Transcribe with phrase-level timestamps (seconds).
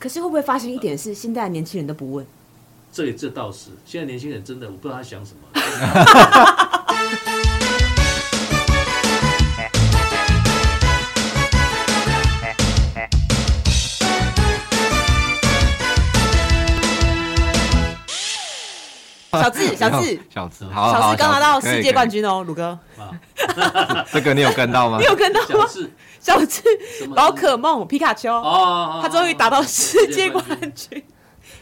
[0.00, 2.26] 可是会不会发现一点是，现在的年轻人都不问？
[2.90, 5.40] 这这倒是，现在年轻人真的我不知道他想什么。
[19.50, 22.78] 智， 小智，小智，好，小智刚拿到世界冠军哦，鲁哥。
[24.12, 24.98] 这个你有跟到吗？
[25.00, 25.66] 你有跟到吗？
[26.20, 26.62] 小智，
[27.14, 28.32] 宝可梦皮卡丘。
[28.32, 30.44] 哦，他终于打到世界冠
[30.74, 31.02] 军，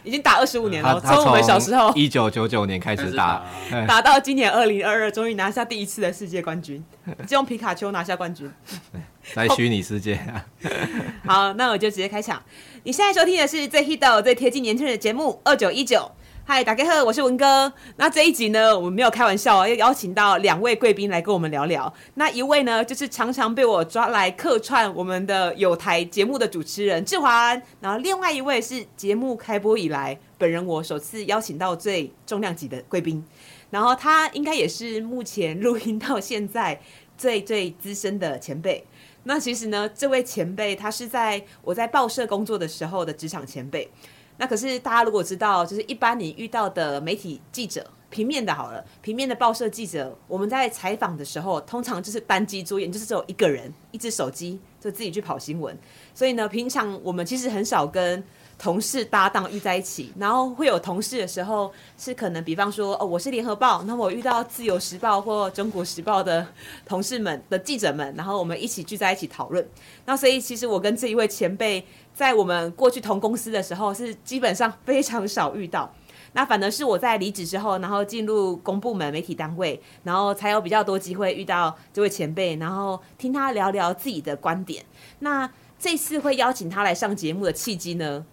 [0.03, 1.93] 已经打二十五年了，从我们小时候。
[1.95, 3.45] 一九九九年开始打，
[3.87, 4.03] 打。
[4.03, 6.85] 到今年二零二二，终于拿下第一次的世界冠军，
[7.27, 8.51] 就用皮卡丘拿下冠军，
[9.33, 10.19] 在虚拟世界。
[11.25, 12.43] 好，那我就直接开场。
[12.83, 16.11] 你现在收听的是最 hit、最贴近年轻人的节目二九一九。
[16.51, 17.71] 嗨，大家好，我是文哥。
[17.97, 21.93] 那这一集呢，我们没有开玩笑啊，要邀请到两位贵宾来跟我们聊聊。
[22.15, 27.63] 那一位呢，就是常常被我抓来客串我们的有台节目的主持人志桓。
[27.83, 33.23] 然后另外一位是节目开播以来，本人我首次邀请到最重量级的贵宾。
[33.69, 36.81] 然后他应该也是目前录音到现在
[37.19, 38.83] 最最资深的前辈。
[39.25, 43.87] 那其实呢，这位前辈他是在我在报社工作的时候的职场前辈。
[44.39, 55.77] 那可是大家如果知道，就是一般你遇到的媒体记者，平面的好了，平面的报社记者，我们在采访的时候，通常就是单机作业，就是只有一个人，一只手机就自己去跑新闻。
[56.15, 58.23] 所以呢，平常我们其实很少跟
[58.57, 66.47] 同事搭档遇在一起，然后会有同事的时候，是可能比方说，哦，我是联合报，那我遇到自由时报或中国时报的
[66.87, 69.69] 同事们的记者们，然后我们一起聚在一起讨论。
[70.07, 71.85] 那所以其实我跟这一位前辈。
[72.19, 75.89] 在我们过去同公司的时候，是基本上非常少遇到。
[76.33, 84.85] 那反而是我在离职之后，然后进入公部门媒体单位，然后才有比较多机会遇到这位前辈，然后听他聊聊自己的观点。
[85.21, 88.27] 那这次会邀请他来上节目的契机呢，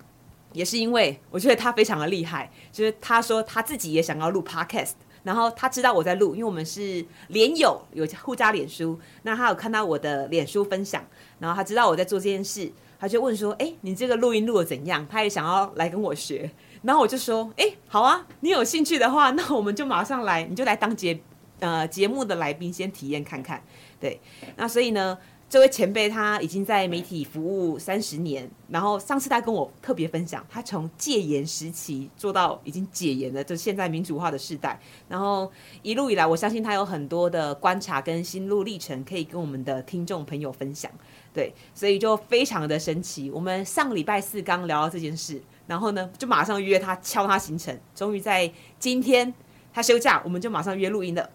[0.54, 11.06] 也是因为我觉得他非常的厉害，就是他说他自己也想要录 Podcast，然后他知道我在录，因为我们是脸友，有互加脸书，那他有看到我的脸书分享，
[11.38, 12.72] 然后他知道我在做这件事。
[13.06, 16.50] 他就问说：“哎、你这个录音录的怎样？”他也想要来跟我学，
[16.82, 21.20] 然后我就说：“哎、好啊，你有兴趣的话， 那我们就马上来，你就来当节
[21.60, 23.62] 呃节目的来宾，先体验看看。”
[24.02, 24.20] 对，
[24.56, 25.16] 那所以呢，
[25.48, 35.52] 这位前辈他已经在媒体服务三十年，然后上次他跟我特别分享，他从戒严时期做到已经解严了，就现在民主化的时代，然后
[35.84, 40.92] 一路以来，我相信他有很多的观察跟心路历程可以跟我们的听众朋友分享。
[41.36, 43.30] 对，所以就非常的神奇。
[43.30, 47.78] 我们上礼拜四刚聊到这件事，然后呢，就马上约他敲他行程。
[47.94, 49.34] 终于在今天
[49.74, 51.30] 他休假，我们就马上约录音了。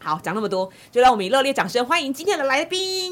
[0.00, 3.08] 好，讲那么多，就让我们以热烈掌声欢迎今天的来宾。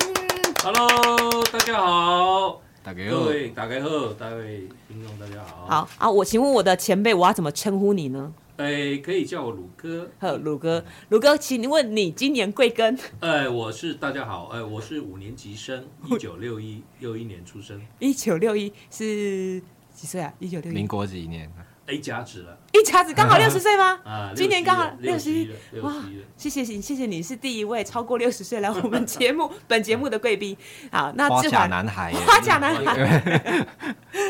[0.64, 5.66] Hello，大家好，大家好，各位大家好，大位听众大家好。
[5.68, 8.32] 好啊，我请问我的前辈，我要怎么称呼你呢？
[8.56, 10.08] 哎、欸，可以叫我鲁哥。
[10.20, 12.96] 呵，鲁哥，鲁哥，请问你今年贵庚？
[13.18, 17.80] 哎、欸，我是大家好，哎、欸，我是五年级生， 一九六一，六一年出生。
[17.98, 19.60] 一九六一是
[19.92, 20.32] 几岁啊？
[20.38, 21.50] 一九六一，民国几年
[21.86, 22.56] ？A 甲子了。
[22.72, 23.98] 一甲子刚好六十岁吗？
[24.06, 25.50] 啊，今年刚好六十一。
[25.82, 25.92] 哇，
[26.36, 30.56] 谢谢你，谢谢你是第一位超过六十岁来我们节目 本节目的贵宾。
[30.92, 33.66] 好，那花甲男孩，花甲男孩，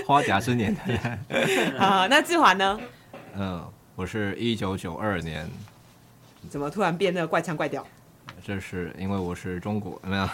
[0.07, 0.75] 花甲之年。
[1.77, 2.81] 好，那志华呢？
[3.37, 3.71] 嗯。
[3.97, 5.49] 我是一九九二年，
[6.51, 7.87] 怎么突然变那个怪腔怪调？
[8.45, 10.29] 这是因为我是中国没有。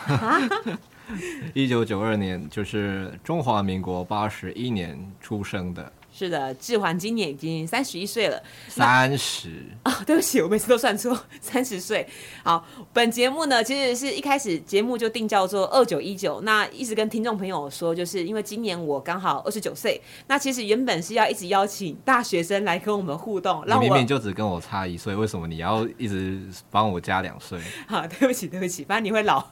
[1.53, 5.93] 一九九二年就是中华民国八十一年出生的。
[6.13, 8.43] 是的，志环今年已经三十一岁了。
[8.69, 9.49] 三十
[9.85, 12.07] 啊、哦，对不起，我每次都算错， 三十岁。
[12.43, 23.65] 好，本节目呢，其实是一开始节目就定叫做二九一九，那一直跟听众朋友说，就是因为今年我刚好二十九岁，那其实原本是要一直邀请大学生来跟我们互动。
[23.67, 26.41] 让我明明就只跟我差一岁，为什么你要一直
[26.71, 27.59] 帮我加两岁？
[27.87, 29.45] 好，对不起，对不起，反正你会老，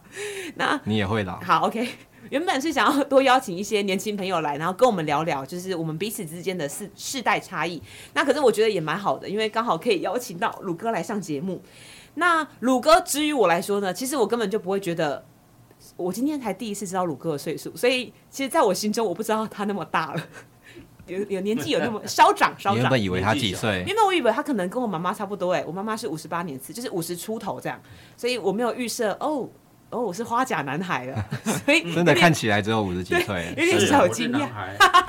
[0.57, 1.41] 那你也会老。
[1.41, 1.89] 好，OK。
[2.31, 7.83] 原本是想要多邀请一些年轻朋友来，然后跟我们聊聊，就是我们彼此之间的世世代差异。
[8.15, 11.63] 那可是我觉得也蛮好的，因为刚好可以邀请到鲁哥来上节目。
[12.15, 15.25] 那鲁哥，之于我来说呢，其实我根本就不会觉得，
[15.97, 20.23] 我今天才第一次知道鲁哥的岁数，所以其实在我心中，我不知道他那么大了，
[21.07, 22.77] 有有年纪有那么稍长稍长。
[22.77, 23.85] 你原本以为他几岁？
[23.87, 27.81] 原本我以为他可能跟我妈妈差不多，哎，我妈妈是五十八年次，就是五十出头这样，
[28.17, 29.49] 所以我没有预设哦。
[29.91, 31.25] 哦，我是花甲男孩了，
[31.65, 34.47] 所以真的看起来只有五十几岁，有点小惊讶。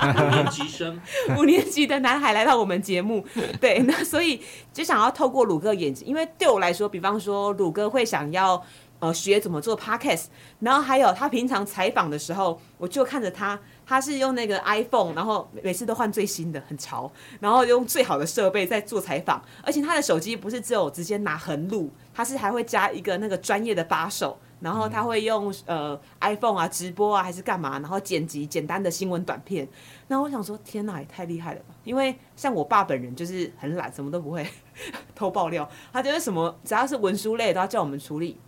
[0.00, 1.00] 五年级生，
[1.36, 3.22] 五年级的男孩来到我们节目，
[3.60, 4.40] 对，那所以
[4.72, 8.64] 就想要透过鲁哥眼睛，因为对我来说，比方说鲁哥会想要
[9.00, 10.24] 呃学怎么做 podcast，
[10.60, 24.38] 然后还有他平常采访的时候，我就看着他，他是用那个 iPhone，然后每次都换最新的，很潮，然后用最好的设备在做采访，而且他的手机不是只有直接拿横录，他是还会加一个那个专业的把手。
[24.60, 29.66] 然后他会用呃 iPhone 啊直播啊还是干嘛，然后剪辑简单的新闻短片。
[30.08, 31.74] 那我想说，天哪，也太厉害了吧！
[31.84, 34.46] 因为像我爸本人就是很懒，什么都不会
[35.14, 35.68] 偷爆料。
[35.92, 38.38] 他觉得什么只要是文书类都要叫我们处理。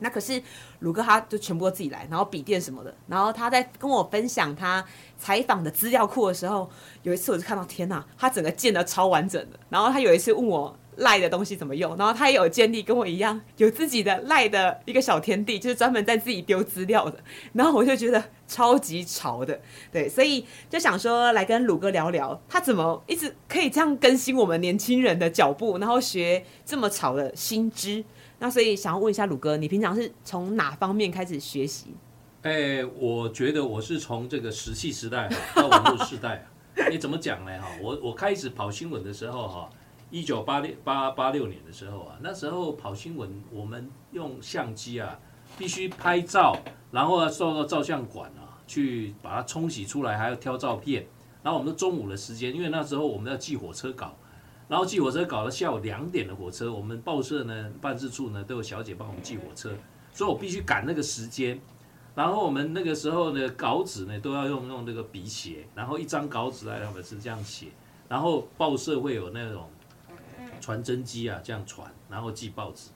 [0.00, 0.42] 那可是
[0.78, 2.94] 鲁哥他就全部都自己来，然后笔电什么的。
[3.06, 4.84] 然后他在跟我分享他
[5.18, 6.68] 采访的资料库的时候，
[7.02, 9.60] 有一次我就看到，天哪，他整个建的超完整的。
[9.68, 10.74] 然后他有一次问我。
[11.00, 11.96] 赖的东西怎么用？
[11.96, 17.18] 然后他也有建立跟我一样有自己的赖的一个小天地，就是专门在自己丢资料的。
[17.52, 19.60] 然后我就觉得超级潮的，
[19.92, 28.04] 对，所以就想说来跟鲁哥聊聊，他怎么一直可以这样更新我们年轻人的脚步，然后学这么潮的新知。
[28.38, 31.94] 那所以想要问一下鲁哥，你平常是从哪方面开始学习？
[32.42, 36.46] 哎，我觉得我是从这个石器时代到网络时代，
[36.90, 37.52] 你怎么讲呢？
[37.60, 39.70] 哈，我我开始跑新闻的时候哈。
[40.10, 45.16] 一九八六八八六年的时候啊，那时候跑新闻，我们用相机啊，
[45.56, 46.56] 必须拍照，
[46.90, 51.06] 然后啊，送到照相馆啊，去把它冲洗出来，还要挑照片。
[51.44, 54.16] 然后我们的中午的时间，因为那时候我们要寄火车稿，
[54.66, 59.72] 然后寄火车稿到下午两点的火车，我们报社呢，办事处呢都有小姐帮我们寄火车，
[60.12, 61.60] 所以我必须赶那个时间。
[62.16, 67.68] 然后我们那个时候呢，稿纸呢都要用用那个笔写，然后一张稿纸来，我们是这样写，
[68.08, 69.70] 然后报社会有那种。
[70.70, 72.90] 传真机啊，这样传，然后寄报纸，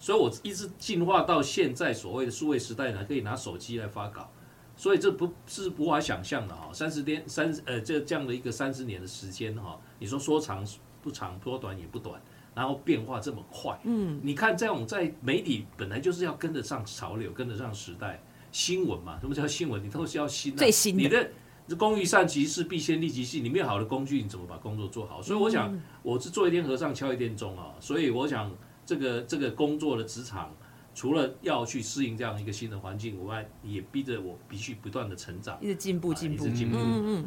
[0.00, 4.28] 所以我一直进化到现在所谓的数位时代呢，可以拿手机来发稿，
[4.76, 6.70] 所以这不是无法想象的哈。
[6.72, 10.66] 三十天三呃这这样的一个三十年的时间哈，你说说长
[11.00, 12.20] 不长，说短也不短，
[12.52, 19.80] 然后变化这么快，嗯，你看这种在媒体本来就是要跟得上潮流，跟得上时代，新闻嘛，什么叫新闻？
[19.84, 21.02] 你都是要新的，最新的。
[21.04, 21.30] 你的
[21.76, 23.40] 工欲善其事，必先利其器。
[23.40, 25.22] 你没有好的工具，你怎么把工作做好？
[25.22, 27.74] 所以我想，我是做一天和尚敲一天钟啊。
[27.80, 28.50] 所以我想，
[28.84, 30.54] 这个这个工作的职场，
[30.94, 36.76] 除了要去适应这样一个新的环境以外，也逼着我必须不断的成长，一直进步，进步，进步。
[36.78, 37.24] 嗯嗯。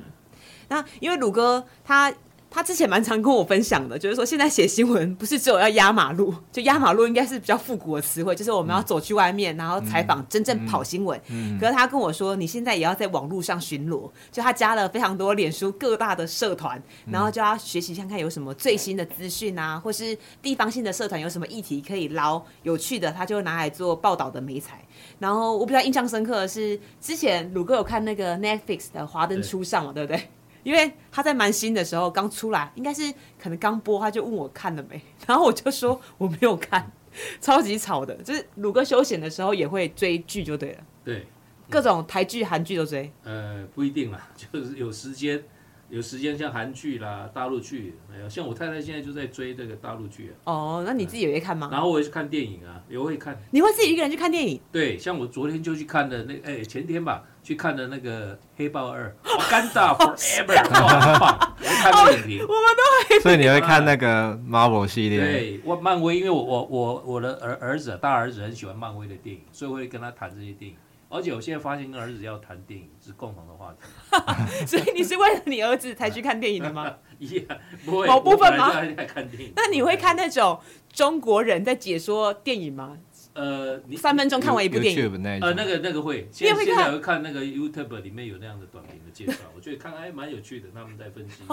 [0.69, 2.13] 那因为鲁哥他。
[2.54, 11.20] 他之前蛮常跟我分享的，就是说现在写新闻不是只有要压马路， 就压马路应该是比较复古的词汇，就是我们要走去外面，然后采访，真正跑新闻。
[11.30, 24.80] 嗯嗯嗯、可是他跟我说，你现在也要在网络上巡逻，就他加了非常多脸书各大的社团，然后就要学习看看有什么最新的资讯啊，或是地方性的社团有什么议题可以捞有趣的，他就拿来做报道的媒材。
[25.18, 30.30] 然后我比较印象深刻的是，之前鲁哥有看那个 Netflix 的《华灯初上》嘛，对不对？
[30.63, 36.92] 因为他在蛮新的时候刚出来，应该是可能刚播，他就问我看了没， 然后我就说我没有看，
[37.39, 41.25] 超级吵的，就是鲁哥休闲的时候也会追剧就对了，对，
[41.69, 43.12] 各种台剧、韩剧都追。
[43.24, 45.44] 呃，不一定啦，就是有时间。
[45.90, 50.52] 有时间像韩剧啦、大陆剧，没有像我太太现在就在追这个大陆剧啊。
[50.52, 51.70] 哦，那你自己也会看吗？
[51.72, 53.40] 然后我也去看电影啊，也会看。
[53.52, 54.60] 你会自己一个人去看电影？
[54.72, 61.56] 对，像我昨天就去看的那哎、欸、前天吧，去看的那个《黑豹二》，Wakanda Forever，很棒。
[61.60, 63.20] 我看电影评，我们都会。
[63.20, 65.20] 所以你会看那个 Marvel 系列？
[65.20, 70.78] 对，我漫威，因为我我我我的儿儿子大儿子很喜欢漫威的电影，所以我会跟他谈这些电影。
[71.13, 76.92] 而且我现在发现跟儿子要谈电影是共同的话题， 所以你是为了你儿子才去看电影的吗？
[77.19, 77.39] 也
[77.86, 78.72] 不会，某部分吗？
[79.08, 79.53] 看电影。
[79.55, 80.60] 那你会看那种
[80.91, 82.98] 中国人在解说电影吗？
[83.36, 91.43] 呃，你三分钟看完一部电影，呃，那个那个会，现在现在会看那个 YouTube 里面有那样的短评的介绍， 我觉得看还蛮有趣的，他们在分析。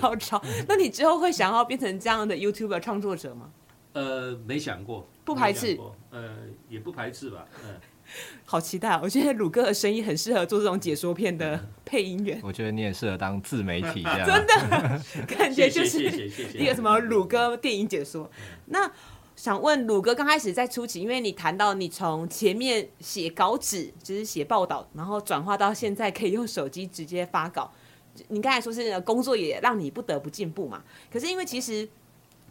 [0.00, 0.42] 好吵！
[0.68, 3.50] 那你之后会想要变成这样的 YouTube 创作者吗？
[3.92, 5.78] 呃，没想过，不排斥，
[6.10, 6.36] 呃，
[6.68, 7.74] 也不排斥吧，嗯。
[8.44, 8.98] 好期待！
[9.02, 12.40] 我觉得鲁哥的声音很适合做这种解说片的配音员。
[12.42, 16.02] 我觉得你也适合当自媒体，这样 真的 感觉就是
[16.54, 18.30] 一个什么鲁哥电影解说。
[18.66, 18.90] 那
[19.36, 27.70] 想问鲁哥，刚开始在初期，因为你谈到你从前面写稿纸，就是写报道，然后转化到现在可以用手机直接发稿。
[28.28, 30.82] 你刚才说是工作也让你不得不进步嘛？
[31.12, 31.88] 可是因为其实。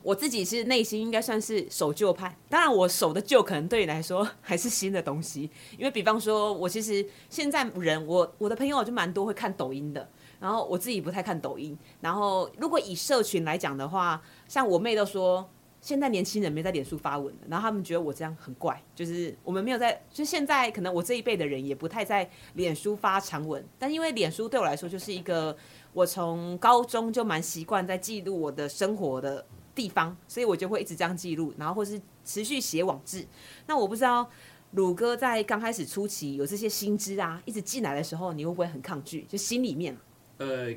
[0.08, 10.10] 我自己是内心应该算是守旧派，当然我守的旧可能对你来说 还是新的东西，因为比方说，我其实现在人，我我的朋友就蛮多会看抖音的，
[10.40, 15.46] 然后我自己不太看抖音，然后如果以社群来讲的话，像我妹都说，
[15.82, 25.58] 现在年轻人没在脸书发文，然后他们觉得我这样很怪，就是我们没有在，就现在可能我这一辈的人也不太在脸书发长文，但因为脸书对我来说就是一个
[25.92, 29.46] 我从高中就蛮习惯在记录我的生活的。
[29.78, 33.24] 地方，所以我就会一直这样记录，然后或是持续写网志。
[33.68, 34.28] 那我不知道
[34.72, 39.22] 鲁哥在刚开始初期有这些新知啊，一直进来的时候，你会不会很抗拒？
[39.30, 39.96] 就心里面？
[40.40, 40.74] 呃，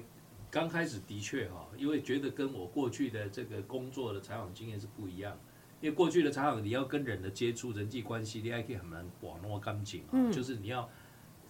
[0.50, 5.36] 刚开始的确哈，因为觉得跟我过去的这个工作的采访经验是不一样。
[5.80, 10.86] 因为过去的采访，你要跟人的接触、人际关系，你还可以很难网络感情啊，就是你要。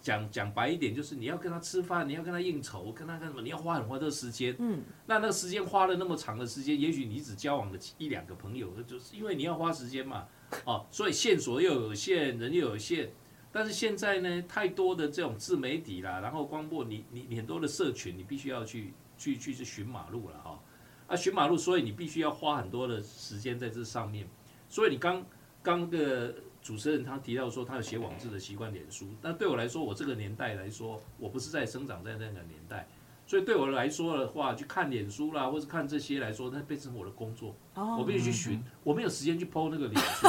[0.01, 3.41] 讲讲白一点，就是你要跟他吃饭，你要跟他应酬，跟他干什么？
[3.41, 4.55] 你要花很多的时间。
[4.59, 10.25] 嗯，那那个时间花了那么长的时间，也许你只交往了一两个朋友，就是因为你要花时间嘛。
[10.65, 13.11] 哦，所以线索又有限，人又有限。
[13.51, 20.59] 但是现在呢，太多的这种自媒体啦，然后光播你你你很多的社群，你必须要去去去去寻马路了哈。
[21.07, 24.27] 啊，寻马路，所以你必须要花很多的时间在这上面。
[24.67, 25.25] 所以你刚
[25.61, 26.35] 刚的。
[26.61, 29.07] 主持人他提到说他有写网志的习惯，脸书。
[29.21, 32.87] 但对我来说，我这个年代来说，我不是在生长在那个年代，
[33.25, 37.55] 所以对我来说的话，去看脸书啦，或者看这些来说，那变成我的工作。
[37.75, 40.27] 我必须去寻，我没有时间去 po 那个脸书。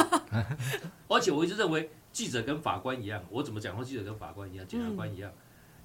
[1.07, 5.31] 而且我一直认为，记者跟法官一样，我怎么讲话，记者跟法官一样，检察官一样。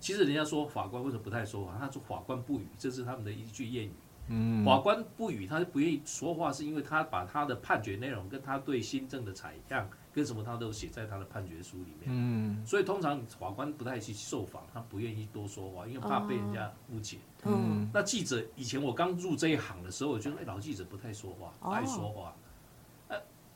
[0.00, 1.76] 其实人家说法官为什么不太说话？
[1.78, 3.92] 他说法官不语，这是他们的一句谚语。
[4.28, 12.06] 嗯，法官不语，他不愿意说话，是因为他把他的判决内容跟他对新政的采样跟什么，他都写在他的判决书里面。
[12.06, 17.18] 嗯，所以通常法官不太去受访，他不愿意多说话，因为怕被人家误解。
[17.44, 22.34] 嗯，那记者以前我刚入这一行的时候，我觉得哎，老记者不太说话，不爱说话。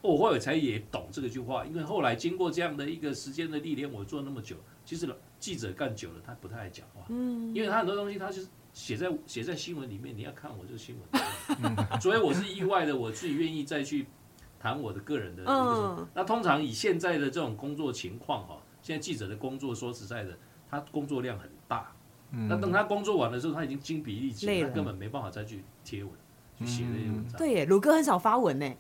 [0.00, 7.04] 我后来才也懂这个句话，因为后来经过这样的一个时间的历练，我做那么久，其实记者干久了，他不太爱讲话。
[7.08, 8.48] 嗯，因为他很多东西，他就是。
[8.72, 14.06] 写在写在新闻里面，你要看我这个新闻， 所以我是意外的，我自己愿意再去
[14.58, 16.08] 谈我的个人的一个。
[16.14, 20.36] 那通常以现在的这种工作情况哈，现在记者的工作说实在的，
[20.70, 21.92] 他工作量很大。
[22.48, 26.10] 那等他工作完的时候，他已经精疲力尽，他根本没办法再去贴文，
[26.56, 27.36] 去写那些文章。
[27.36, 28.74] 对耶，鲁哥很少发文呢。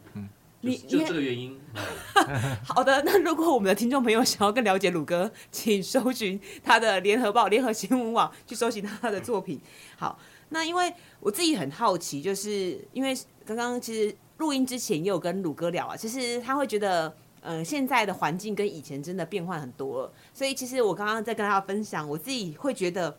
[0.62, 1.60] 你就这个原因。
[2.64, 9.60] 好的，那如果我们的听众朋友想要更了解鲁哥，请搜寻他的联合报、联合新闻网去搜寻他的作品。
[9.96, 10.18] 好，
[10.50, 20.12] 那因为我自己很好奇，就是因为刚刚其实录音之前也有跟鲁哥聊啊，其实他会觉得，呃，现在的环境跟以前真的变换很多了。
[20.34, 23.18] 所以其实我刚刚在跟大家分享，我自己会觉得，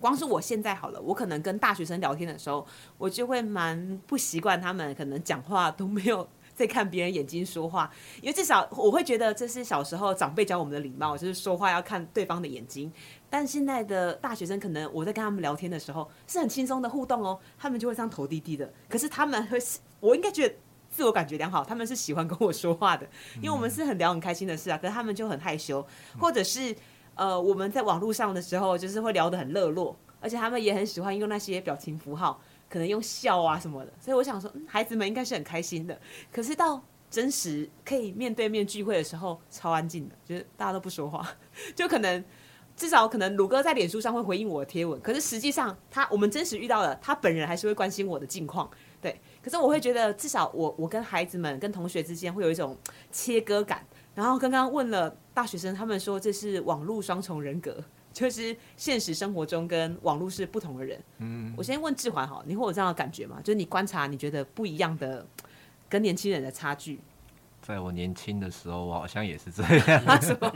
[0.00, 6.26] 光是我现在好了，我可能跟大学生聊天的时候，我就会蛮不习惯，他们可能讲话都没有。
[6.62, 7.90] 在看别人眼睛说话，
[8.20, 12.92] 因为至少我会觉得这是小时候长辈教我们的礼貌，就是说话要看对方的眼睛。
[13.28, 18.72] 但现在的大学生，可能我在跟他们聊天的时候是很轻松的互动哦，他们就会这样头低低的。
[18.88, 19.58] 可是他们会，
[19.98, 20.54] 我应该觉得
[20.88, 23.04] 自我感觉良好，他们是喜欢跟我说话的，
[23.38, 24.78] 因为我们是很聊很开心的事啊。
[24.78, 25.84] 可是他们就很害羞，
[26.20, 26.72] 或者是
[27.16, 32.40] 呃，我们在网络上的时候，就是会聊得很热络，而且他们也很喜欢用那些表情符号。
[32.72, 36.00] 可能用笑啊什么的，所以我想说，嗯，孩子们应该是很开心的。
[36.32, 41.36] 可是到真实可以面对面聚会的时候，超安静的，就是大家都不说话，
[41.76, 42.24] 就可能
[42.74, 48.70] 至少可能鲁哥在脸书上会回应我的贴文，可是实际上他我们真实遇到了，他本人还是会关心我的近况。
[49.02, 52.74] 对，可是我会觉得至少我我跟孩子们跟同学之间会有一种
[53.10, 53.86] 切割感。
[54.14, 57.84] 然后刚刚问了大学生，他们说这是网络双重人格。
[58.12, 61.02] 就是现实生活中跟网络是不同的人。
[61.18, 63.38] 嗯，我先问志桓哈，你会有这样的感觉吗？
[63.42, 65.26] 就是你观察，你觉得不一样的
[65.88, 67.00] 跟年轻人的差距。
[67.60, 70.04] 在我年轻的时候，我好像也是这样。
[70.04, 70.52] 啊、什么？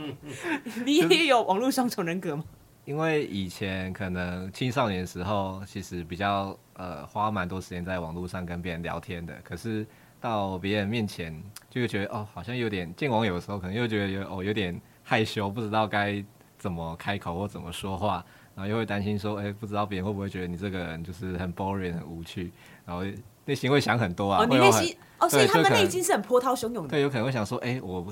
[0.85, 2.43] 你也有网络双重人格吗？
[2.85, 9.33] 因为以前可能青少年的时候，其实比较呃花蛮多时间在网络上跟别人聊天的。
[9.43, 9.85] 可是
[10.19, 11.33] 到别人面前，
[11.69, 16.23] 就会觉得哦，好像有点见网友的时候，可能又觉得有哦有点害羞，不知道该。
[16.57, 18.23] 怎么开口或怎么说话，
[18.55, 22.51] 然后又会担心说，哎、欸，不知道别人会不会觉得你这个人就是很 boring、很无趣，
[22.85, 23.03] 然后
[23.45, 24.43] 内心会想很多啊。
[24.43, 26.89] 哦，你内心哦，所以他们内心是很波涛汹涌的。
[26.89, 28.05] 对，有可能会想说，哎、欸，我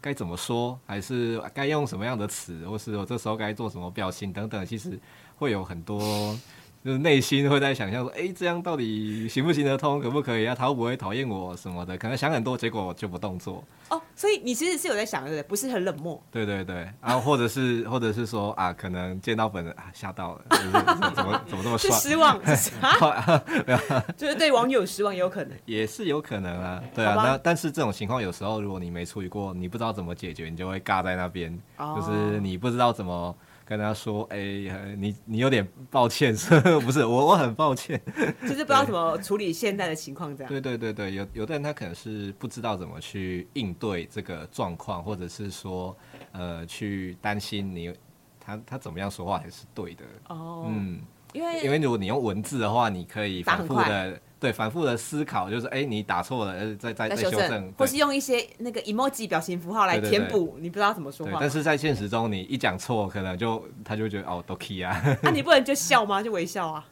[0.00, 4.98] 该怎么说，还是该用什么样的词，或是我这时候该做什么表情等等，其实
[5.36, 6.36] 会有很多。
[6.84, 10.54] 就是内心会在想象说，哎、欸，这样到底行不行得通，可不可以啊？
[10.54, 11.96] 他会不会讨厌我什么的？
[11.96, 13.62] 可能想很多，结果就不动作。
[13.88, 15.42] 哦，所以你其实是有在想，对不对？
[15.44, 16.20] 不是很冷漠。
[16.30, 20.70] 对对对，然后或者是或者是说啊，可能见到本人啊，吓到了，就是
[21.14, 21.90] 怎么怎么这么帅？
[21.98, 22.36] 失望
[22.82, 23.44] 啊？
[23.64, 23.78] 没有，
[24.16, 25.56] 就是对网友失望，也有可能。
[25.66, 27.14] 也是有可能啊，对啊。
[27.14, 33.36] 那但是这种情况有时候，如果你没处理过，你不知道怎么解决，你就会尬在那边，哦、就是你不知道怎么。
[33.76, 36.34] 跟他说：“哎、欸，你你有点抱歉，
[36.84, 38.00] 不是我我很抱歉，
[38.42, 45.96] 就是不知道怎么处理现在的情况，这样。”对对对对，有有的人他可能是不知道怎么去应对这个状况，或者是说
[46.32, 47.92] 呃去担心你
[48.38, 50.04] 他他怎么样说话才是对的。
[50.28, 51.00] 哦，嗯，
[51.32, 61.38] 因为因为如果你用文字的话，你可以反复的对，反复的思考，就是哎、欸，你打错了，再再再修正，或是用一些那个 emoji 表情符号来填补你不知道怎么说话。
[61.38, 65.00] 但是在现实中，你一讲错，可能就他就会觉得哦，都 key 啊。
[65.22, 66.20] 那、啊、你不能就笑吗？
[66.20, 66.84] 就微笑啊？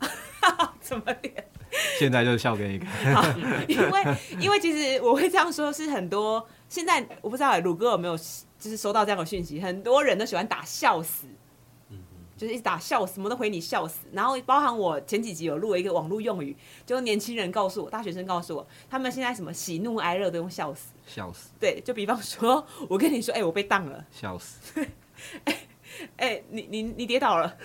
[0.82, 1.32] 怎么脸？
[1.98, 3.34] 现在就笑给你看。
[3.66, 11.26] 因为因为其实我会这样说，是很多现在我不知道鲁哥有没有就是收到这样的讯息，很多人都喜欢打笑死。
[12.42, 24.84] 就是一直打笑死，什么都回你笑死，然后包含我前几集有录了一个网络用语，就年轻人告诉我，大学生告诉我，他们现在什么喜怒哀乐都用笑死，笑死，对，就比方说，我跟你说，哎、欸，我被当了，笑死，
[25.44, 25.56] 哎
[26.16, 27.56] 哎、欸，你你你跌倒了，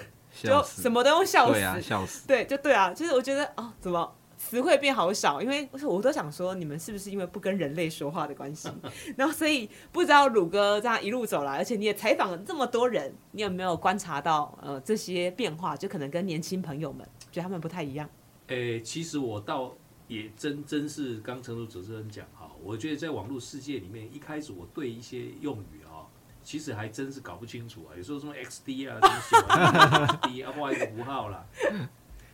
[0.44, 4.14] 就什么都用笑死，对啊，笑死，对，就对啊，就是我觉得哦，怎么？
[4.50, 8.70] 词汇变好少，因为我都想说，你们是不是因为不跟人类说话的关系？
[9.18, 15.76] 然后所以不知道鲁哥这样一路走来，而且你也采访了这么多人，你有没有观察到呃这些变化？
[15.76, 18.10] 就可能跟年轻朋友们觉得他们不太一样。
[18.48, 19.76] 诶、其实我倒
[20.08, 26.08] 也真真是刚成都主持人讲哈，我觉得在网络世界里面，一开始我对一些用语啊，
[26.42, 27.92] 其实还真是搞不清楚啊。
[27.98, 31.46] 有时候什么 XD 啊，什么写完 XD 啊，画一个符号啦，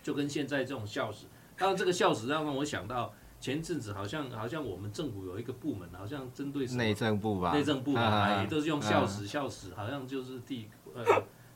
[0.03, 1.25] 就跟现在这种笑死。
[1.57, 11.03] 当然，这个笑死让我想到前阵子好像好像我们政府有一个部门，好像针对内政部吧，内政部啊，也都是用笑死笑死，好像就是第呃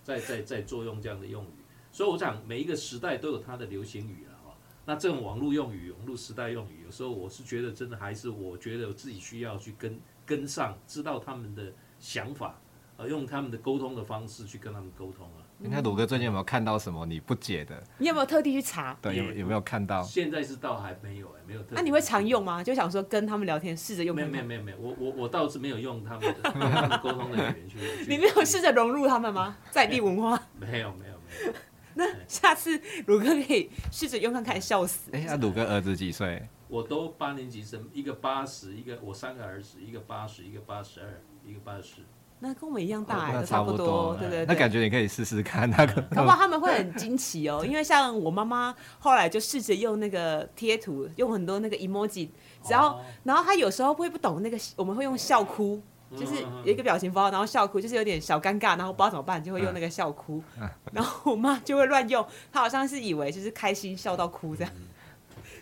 [0.04, 1.64] 在在在作用这样的用语。
[1.92, 4.56] 所以我想每一个时代都有它的流行语了哈。
[4.86, 12.60] 那这种网络用语、网络时代用语，有时候我是觉得真的还是我觉得我自己需要去跟跟上，知道他们的想法，
[12.98, 15.47] 呃，用他们的沟通的方式去跟他们沟通啊。
[15.60, 17.82] 你看鲁哥最近有没有看到什么你不解的？
[17.98, 18.96] 你有没有特地去查？
[19.02, 20.04] 对，有有没有看到？
[20.04, 21.70] 现在是倒还没有哎，没有特。
[21.72, 22.64] 那你会常用吗？
[22.64, 24.16] 就想说跟他们聊天，试着用。
[24.16, 27.78] 没有没有没有没有，我我我倒是没有用他们的他们沟通的语言去。
[28.08, 29.58] 你没有试着融入他们吗？
[29.72, 30.40] 在地文化？
[30.60, 31.54] 没有没有没有。
[31.96, 35.10] 那下次鲁哥可以试着用看看，笑死。
[35.12, 36.48] 哎，那鲁哥儿子几岁？
[36.68, 41.08] 我都八年级生，一个八十，一个我三个儿子，一个八十，一个八十二，
[41.44, 42.02] 一个八十。
[42.40, 44.46] 那跟我们一样大差不多，对对对。
[44.46, 46.02] 那感觉你可以试试看那个。
[46.14, 52.30] 搞不好他们会很惊奇哦， 因为像我妈妈后来就试着用那个贴图，用很多那个 emoji，
[52.64, 55.82] 只要、哦、然后她有时候会不懂那个，我们会用笑哭，
[56.16, 64.72] 就是有一个表情包，然后笑哭，就是有点小尴尬，然后不知道怎么办，就会用那个笑哭，嗯、 然后我妈就会乱用，她好像是以为就是开心笑到哭这样，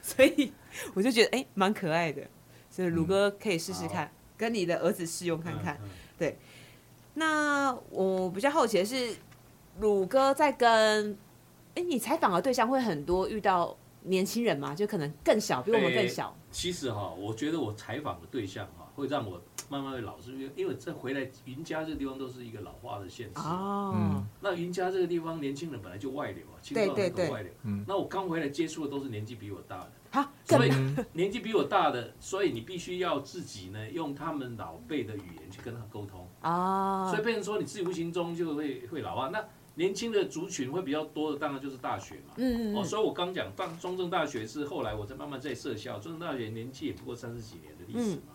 [0.01, 0.51] 所以
[0.93, 2.21] 我就觉得哎蛮可爱的，
[2.69, 5.79] 所以鲁哥可以试试看，嗯、跟你的儿子试用看看，
[6.17, 6.37] 对。
[7.15, 9.15] 那我比较好奇的是，
[9.79, 11.13] 鲁哥在跟，
[11.73, 14.75] 哎、欸，你采访的对象会很多遇到年轻人吗？
[14.75, 16.27] 就可能更小，比我们更小。
[16.27, 23.93] 欸、其实哈，我觉得我采访的对象哈，会让我慢慢会老是，因为因为这回来云家这个地方都是一个老化的县市哦。
[23.95, 24.25] 嗯。
[24.41, 27.51] 那云家这个地方年轻人本来就外流啊，青壮年都外流。
[27.63, 27.83] 嗯。
[27.87, 29.91] 那我刚回来接触的都是年纪比我大的。
[30.11, 30.71] 好，所以
[31.11, 37.09] 年纪比我大的，所以你必须要自己呢，用他们老辈的语言去跟他沟通啊。
[37.11, 39.27] 所以变成说你自己无形中就会会老化。
[39.27, 39.43] 那
[39.77, 42.35] 年轻的族群会比较多的，当然就是大学嘛。
[42.37, 42.77] 嗯嗯。
[42.77, 45.99] 哦，所以我刚讲，当中正大学是后来我才慢慢在设校。
[45.99, 48.21] 中正大学年纪也不过三十几年的历史嘛，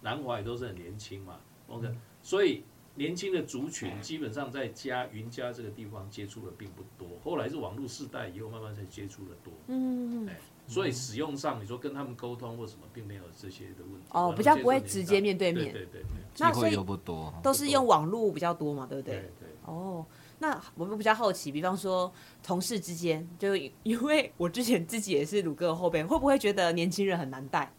[0.00, 1.36] 南华也都是很年轻嘛
[1.68, 1.88] ，OK。
[2.22, 2.62] 所以
[2.94, 7.08] 年轻的族群基本上在家云家这个地方接触的并不多。
[7.22, 9.52] 后来是网络世代以后慢慢才接触的多。
[9.68, 10.28] 嗯嗯。
[10.66, 14.06] 所以使用上，你说跟他们沟通或什么，并没有这些的问题。
[14.10, 15.72] 哦，比较不会直接面对面。
[15.72, 16.02] 对对对。
[16.34, 17.32] 机会又不多。
[17.42, 19.14] 都是用网络比较多嘛，对不对？
[19.14, 19.48] 对对。
[19.64, 20.04] 哦，
[20.38, 27.72] 那我们比较好奇，比方说同事之间，就因为我之前自己也是鲁哥的后辈，会不会觉得年轻人很难带？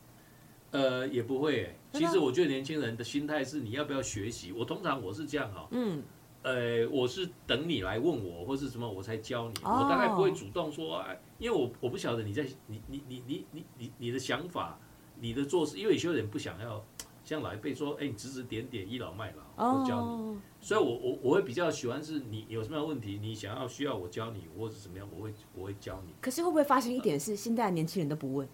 [0.72, 1.76] 呃，也不会。
[1.94, 4.52] 其实我觉得年轻人的心态是，你要不要学习？
[4.52, 5.68] 我通常我是这样哈。
[5.72, 6.04] 嗯。
[6.42, 9.56] 呃，我是等你来问我或是什么，我才教你。
[9.62, 14.80] 我大概不会主动说，哎，因为我我不晓得你在你你你你你你你的想法，
[15.20, 16.82] 你的做事，因为有些人不想要
[17.26, 20.40] 像老一辈说，哎，你指指点点，倚老卖老，我教你。
[20.62, 26.14] 所以我我我会比较喜欢是你有什么样的问题，你想要需要我教你，或者怎么样，我会我会教你。
[26.22, 28.48] 可是会不会发生一点是，现在的年轻人都不问？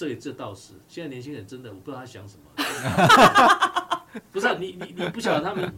[0.00, 2.50] 这这倒是，现在年轻人真的我不知道他想什么。
[4.32, 5.70] 不是你你你不晓得他们。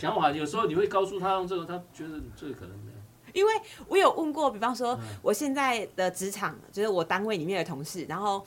[0.00, 2.98] 想法有时候你会告诉他用这个，他觉得这个可能没有。
[3.34, 3.52] 因为
[3.86, 8.42] 我有问过，比方说我现在的职场，就是我单位里面的同事，然后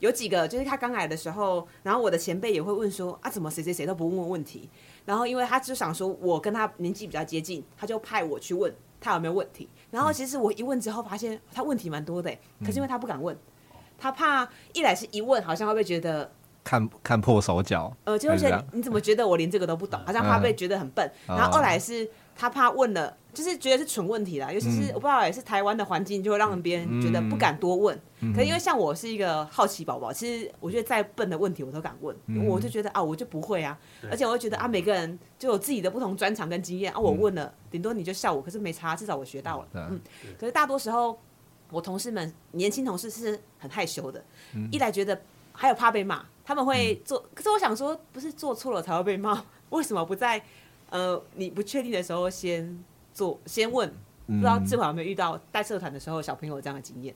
[0.00, 4.70] 有几个就是他刚来的时候，然后我的前辈也会问说啊，怎么谁谁谁都不问问题？
[5.04, 9.68] 然后因为他就想说我跟他年纪比较接近，他就派我去问他有没有问题。
[9.90, 13.36] 然后其实我一问之后发现他问题蛮多的，可是因为他不敢问，
[14.02, 16.30] 他怕一来是一问好像会不会觉得。
[16.64, 21.10] 看看破手脚，呃，就会觉得你怎么觉得我连这个都不懂，好像怕被觉得很笨。
[21.26, 28.00] 然后二来是他怕问了就是觉得是蠢问题啦，尤其是我不知道也是台湾的环境，就会让别人觉得不敢多问。
[28.32, 33.76] 可是因为像我是一个好奇宝宝，其实我觉得再笨的问题我都敢问，我就觉得啊，我就不会啊，
[34.08, 39.66] 而且我会觉得啊，每个人就有自己的不同专长跟经验啊，我问了，顶多你就笑我，可是没差，至少我学到了。
[39.74, 40.00] 嗯，
[40.38, 41.18] 可是大多时候
[41.72, 44.22] 我同事们年轻同事是很害羞的，
[44.70, 45.20] 一来觉得
[45.52, 50.40] 还有怕被骂，他们会做，可是我想说，不是做错了才会被骂，为什么不在
[50.90, 52.78] 呃你不确定的时候先？
[53.14, 53.86] 做先问，
[54.24, 57.14] 不知道志华有没有遇到带社团的时候小朋友有这样的经验？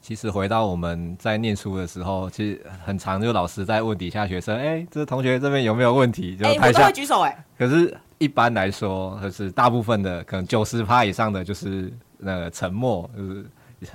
[0.00, 7.44] 其实回到我们在念书的时候，其实很常就老师在问底下学生：“哎、欸，这同学这边有没有问题？”就台下、欸、我都会举手哎、欸。
[7.58, 13.44] 可是一般来说，就是大部分的可能九十趴以上的就是那个沉默，就是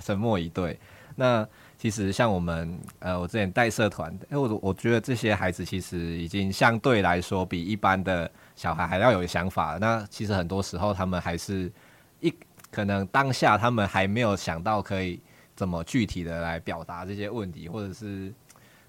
[0.02, 0.80] 沉默以对。
[1.16, 1.48] 那
[1.78, 8.30] 其实像我们呃，我之前带社团，哎，我我觉得这些孩子其实已经相对来说比一般的。
[8.58, 11.72] 小孩还要有想法，那其实很多时候他们还是
[12.22, 12.34] 一
[12.72, 15.22] 可能当下他们还没有想到可以
[15.56, 18.34] 怎么具体的来表达这些问题，或者是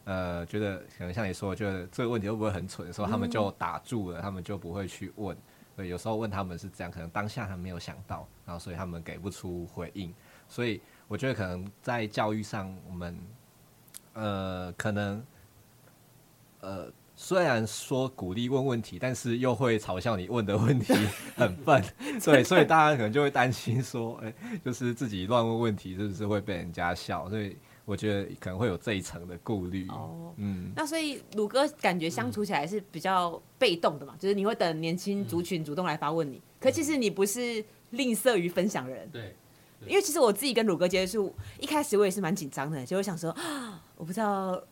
[0.04, 5.36] 呃觉得可能像你说，觉得这个问题会不会很蠢的时候，他们就打住了，他们就不会去问。
[5.76, 10.14] 对有时候问他们是这样，可能当下他没有想到，然后所以他们给不出回应。
[10.48, 13.18] 所以我觉得可能在教育上，我们
[14.14, 15.24] 呃可能
[16.60, 16.92] 呃。
[17.20, 20.94] 虽然说鼓励问问题，但是又会嘲笑你问的问题
[21.34, 21.82] 很笨，
[22.24, 27.28] 对，所以大家可能就会担心说，哎、欸，就是自己乱问问题是不是会被人家笑？
[27.28, 29.88] 所以我觉得可能会有这一层的顾虑。
[29.88, 39.08] 哦，嗯，那所以鲁哥感觉相处起来是比较被动的嘛，嗯、就是你会等年轻族群主动来发问你，嗯、可其实你不是吝啬于分享人。
[39.10, 39.34] 对，
[39.86, 43.34] 因为其实我自己跟鲁哥接触，一开始我也是蛮紧张的，就会想说，
[43.96, 44.62] 我不知道。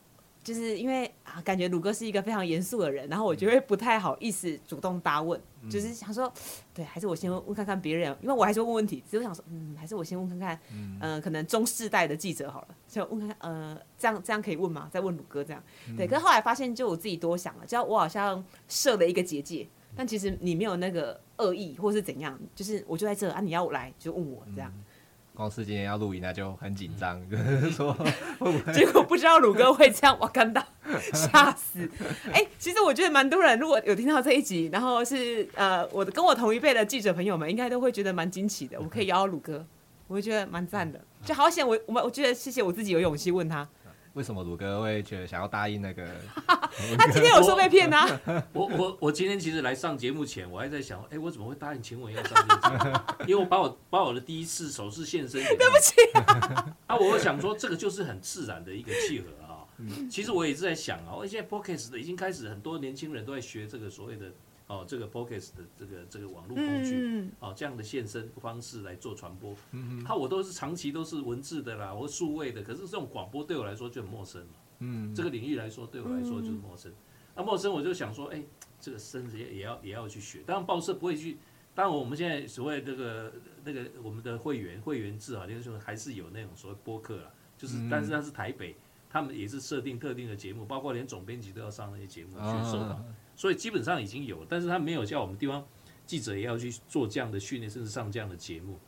[0.44, 6.32] 就是因为啊，感觉鲁哥是一个非常严肃的人，然后我就会不太好意思主动搭问，嗯、就是想说，
[6.72, 14.88] 对，还是我先问问看看别人，因为我还是会问问题，只是我想说，嗯，还是我先问看看，嗯、呃，可能中世代的记者好了，就问看看，呃，这样这样可以问吗？
[14.88, 15.60] 再问鲁哥这样，
[15.96, 16.06] 对。
[16.06, 19.66] 可是后来发现，就我自己多想了，就我好像设了一个结界，
[19.96, 24.72] 但其实你没有那个恶意或是怎样，就是我就在这啊，你要来就问我这样。
[24.72, 24.84] 嗯
[25.36, 30.64] 光是今天要录影，那就很紧张，就 是说会不会， 结果不知道鲁哥会这样，我看到
[31.12, 31.88] 吓死。
[32.32, 38.80] 哎、欸，其实我觉得蛮多人如果有听到这一集，然后是呃，我的跟我同一辈的记者朋友们，应该都会觉得蛮惊奇的。
[38.80, 39.64] 我可以邀鲁哥，
[40.08, 43.68] 我会觉得蛮赞的，就好险我我我觉得谢谢我自己有勇气问他。
[44.16, 46.08] 为什么鲁哥会觉得想要答应那个？
[46.96, 48.06] 他今天有说被骗呐？
[48.54, 52.54] 我我我今天其实来上节目前，我还在想，哎、欸，我怎么会答应请我要上节
[52.88, 52.98] 目？
[53.28, 55.42] 因为我把我把我的第一次首次现身。
[55.44, 56.96] 对不起啊， 啊！
[56.96, 59.60] 我想说，这个就是很自然的一个契合啊。
[60.10, 64.32] 其实我也是在想啊，我现在 Podcast 的已经开始，很多年轻人都在学这个所谓的。
[64.66, 76.90] 哦，这个 Podcast 的这个这个网络工具，嗯、哦，这样的现身方式来做传播，嗯它我都是长期都是文字的啦，或数位的，可是这种广播对我来说就很陌生嘛，嗯，这个领域来说对我来说就是陌生，
[77.34, 77.44] 那、嗯。
[77.44, 78.42] 啊、陌生我就想说，哎，
[78.80, 81.36] 这个甚至也也要也要去学，当然报社不会去，
[81.74, 88.74] 当然我们现在所谓这个那个我们的会员会员制啊，就是还是有那种所谓播客啦，就是、嗯、但是那是台北，
[89.08, 93.04] 他们也是设定特定的节目，包括连总编辑都要上那些节目去受访。
[93.34, 95.64] 所以基本上已经有，但是他没有叫我们地方
[96.06, 98.78] 记者也要去做这样的训练，甚至上这样的节目。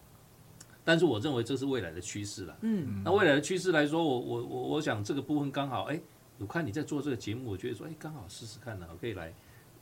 [0.85, 2.57] 但是我认为这是未来的趋势了。
[2.63, 6.01] 嗯，那未来的趋势来说，我我我我想这个部分刚好，哎，
[6.39, 9.35] 我看你在做这个节目，我觉得说，哎，刚好试试看呢，我可以来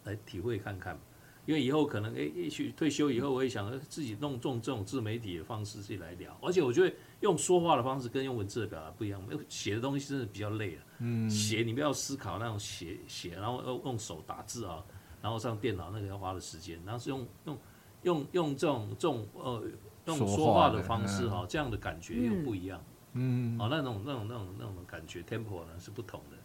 [0.02, 0.98] 来体会看看。
[1.46, 6.36] 因为以后可能，诶，也许退休以后，我也想自己弄这种这种自媒体的方式自己来聊。
[6.42, 10.82] 而且我觉得用说话的方式跟用文字的表达不一样，写的东西真的比较累啊。
[10.98, 14.84] 嗯，写你不要思考那种写写，然后用用手打字啊，
[15.22, 17.58] 然后上电脑那个要花的时间，然后是用用
[18.02, 19.62] 用用这种这种呃
[20.06, 22.82] 用说话的方式哈，这样的感觉又不一样。
[23.12, 26.35] 嗯，哦，那种那种那种那种感觉 tempo 呢是不同的。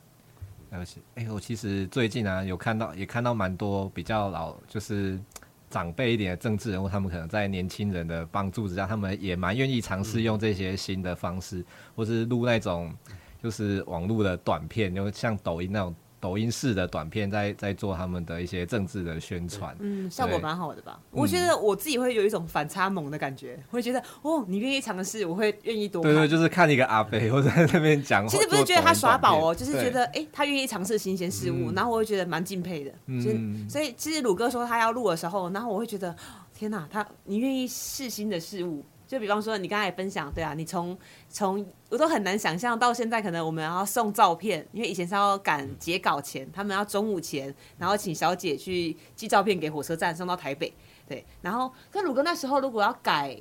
[0.71, 5.19] 而且，哎，我其实最近啊有看到也看到蛮多比较老就是
[5.69, 11.63] 长辈一点的政治人物，他们可能在年轻人的帮助之下，他们也蛮愿意尝试用这些新的方式，
[11.95, 12.91] 或是录那种。
[13.43, 20.99] 就是网络的短片，就像抖音那种抖音式的短片在，在在做他们的一些政治的宣传，嗯，效果蛮好的吧？
[21.09, 26.11] 我觉得我自己会有一种反差萌的感觉，会觉得哦，你愿意尝试，我会愿意多看。
[26.11, 32.91] 对，对对，就是看一个阿飞 或者在那边讲，其实不是觉得他耍宝哦，就是觉得哎、欸，他愿意尝试新鲜事物，嗯、然后我会觉得蛮敬佩的。
[33.07, 36.15] 嗯，所以其实鲁哥说他要录的时候，然后我会觉得
[36.53, 38.85] 天哪，他你愿意试新的事物。
[39.11, 40.97] 就比方说，你刚才也分享，对啊，你从
[41.27, 50.73] 从我都很难想象到现在，可能我们要送照片，因为以前是要赶截稿前，他们要中午前，然后请小姐去寄照片给火车站送到台北。
[51.09, 53.37] 对，然后跟鲁哥那时候如果要改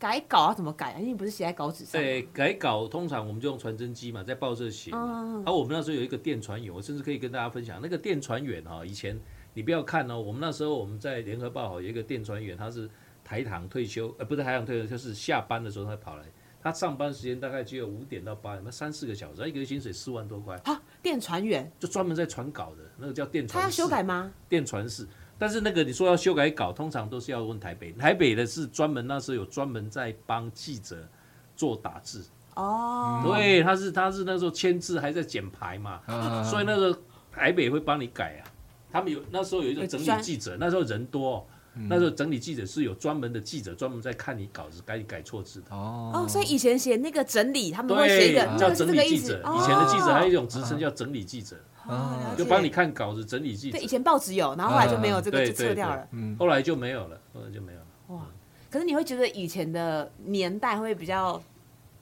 [0.00, 0.98] 改稿要怎么改啊？
[0.98, 2.02] 因为你不是写在稿纸上。
[2.02, 4.90] 对，改稿通常我们就用传真机嘛，在报社写。
[4.90, 9.16] 啊、我们那时候有一个电传员，我甚至可以跟大家分享，那个电传员哈，以前
[9.52, 12.90] 你不要看哦，我们那时候我们在联合报哈有一个电传员，他是
[13.24, 16.24] 台糖退休，呃，不是台糖退休，就是下班的时候他跑来，
[16.62, 20.56] 他上班时间大概只有五点到八点，那三四个小时，他一个月薪水四万多块。
[20.64, 23.60] 啊，电传员就专门在传稿的那个叫电传。
[23.60, 24.30] 他要修改吗？
[24.48, 25.06] 电传室。
[25.36, 31.08] 但是那个你说要修改稿，通常都是要问台北，台北的是专门那时候有专门在帮记者
[31.56, 36.00] 做打字哦，对，他是他是那时候签字还在剪排嘛，
[36.44, 36.96] 所以那个
[37.32, 38.46] 台北会帮你改啊。
[38.92, 41.44] 他们有那时候有一种整理记者，那时候人多，
[41.88, 46.12] 那时候整理记者是有专门的记者专门在看你稿子，改你改错字的哦。
[46.14, 51.56] 哦，所以以前写那个整理，他们会写一个叫整理记者，以前的记者还有一种职称叫整理记者。
[51.86, 53.76] 哦，就帮你看稿子、整理记者。
[53.76, 56.08] 对，以前报纸有，然后后来就没有这个，就撤掉了。
[56.12, 57.86] 嗯，后来就没有了，后来就没有了。
[58.08, 58.26] 哇，
[58.70, 61.42] 可是你会觉得以前的年代会比较，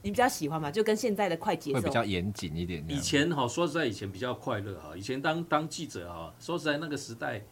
[0.02, 0.70] 你比较喜欢嘛？
[0.70, 1.80] 就跟现在的快节奏。
[1.80, 2.84] 会比较严谨一点。
[2.86, 4.96] 以前哈，说实在，以前比较快乐哈。
[4.96, 7.42] 以前当当记者哈，说实在，那个时代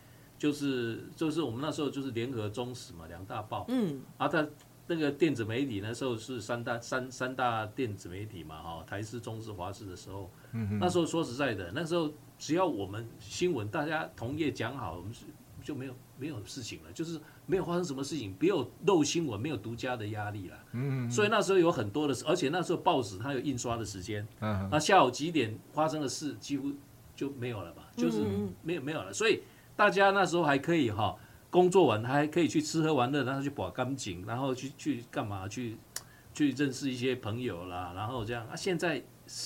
[0.40, 3.66] 就是就是我们那时候就是联合、中时嘛，两大报。
[3.68, 4.00] 嗯。
[4.16, 4.44] 啊，他
[4.86, 10.28] 那个电子媒体那时候是三大三三大电子媒体嘛，哈，台视、中视、华视的时候。
[10.52, 15.26] 嗯那时候说实在的，那时候只要我们新闻大家同业讲好，我们是
[15.62, 20.56] 就没有没有事情了，就是没有发生什么事情，没有漏新闻，没有独家的压力了。
[20.72, 26.72] 嗯，所以那时候有很多的，而且那时候报纸它有印刷的时间，嗯那下午几点发生的事几乎
[27.14, 28.24] 就没有了吧，就是
[28.62, 29.12] 没有没有了。
[29.12, 29.42] 所以
[29.80, 31.16] 大家那时候还可以哈，
[31.48, 35.78] 工作完还可以去吃喝玩乐，然后去把干净，然后去去干嘛去
[36.34, 39.02] 去认识一些朋友啦，然后这样啊，现在。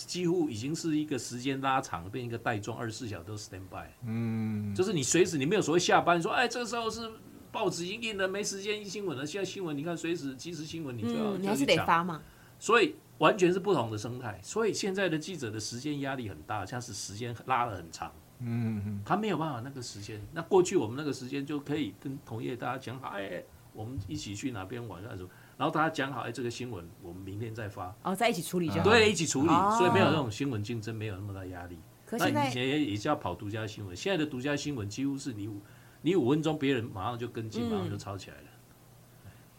[0.07, 3.85] 几乎已经是一个时间拉长，变一个带状，二十四小时都 stand by。
[4.07, 7.07] 嗯，就是你随时你没有所谓下班说，哎，这个时候是
[7.53, 9.27] 报纸已经印了，没时间印新闻了。
[9.27, 12.23] 现在新闻你看，随时即时新闻你就要，嗯、你还是得发嘛。
[12.59, 14.40] 所以完全是不同的生态。
[14.42, 18.11] 所以现在的记者的时间压力很大，像是时间拉得很长。
[18.45, 20.21] 嗯嗯，他没有办法那个时间。
[20.33, 25.29] 那过去我们那个时间就可以跟同业大家讲好，哎，我们一起去哪边玩那种。
[25.57, 27.95] 然后大家讲好，哎，这个新闻我们明天再发。
[28.03, 28.83] 哦，在一起处理就好。
[28.83, 31.79] 对，一起处理，哦、所以没有那种新闻竞争，没有那么大压力。
[32.07, 35.61] 可是以前也也是要跑独家新闻，现在的独家新闻几乎是你五
[36.03, 38.43] 你五分钟，别人马上就跟进，马上就抄起来了。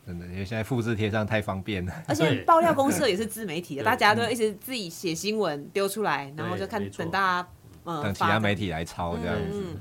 [0.05, 1.91] 真的，因为现在复制贴上太方便了。
[2.07, 7.49] 而且爆料公社也是自媒体的，大家都一直自己写新闻丢出来，然后就看等大家
[7.85, 9.63] 嗯等其他媒体来抄这样子。
[9.63, 9.79] 嗯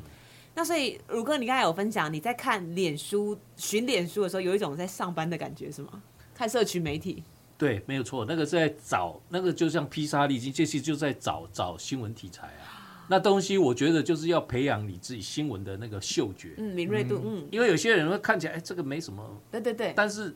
[0.57, 6.01] 那所以，如哥，你刚才有分享，你在看脸书、寻脸书的时候，有一种在上班的感觉，是吗？
[6.33, 7.25] 看社群媒体。
[7.59, 13.05] 对，没有错，那个是在找，那个就像披萨利经，这些就在找找新闻题材啊。
[13.09, 17.49] 那东西，我觉得就是要培养你自己新闻的那个嗅觉，嗯，敏锐度，嗯。
[17.51, 19.29] 因为有些人会看起来，哎，这个没什么。
[19.51, 19.93] 对对对。
[19.97, 20.33] 但是，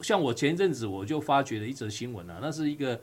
[0.00, 2.98] 像我前一阵子我就发觉了一则新闻啊，那是一个。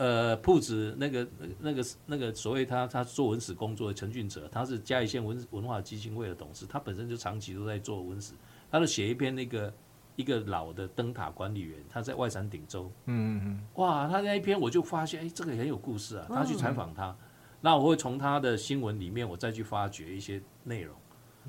[0.00, 8.32] 呃，铺子那个、那个、那个所谓他他做文史工作的陈俊哲，他是嘉义县文文化基金会的董事，他本身就长期都在做文史，
[8.70, 9.70] 他就写一篇那个
[10.16, 17.14] 一个老的灯塔管理员，他在外山顶洲，嗯嗯嗯，哇，他那一篇我就发现，哎，这个很有故事啊，他去采访他，
[17.60, 20.96] 那我会从他的新闻里面我再去发掘一些内容，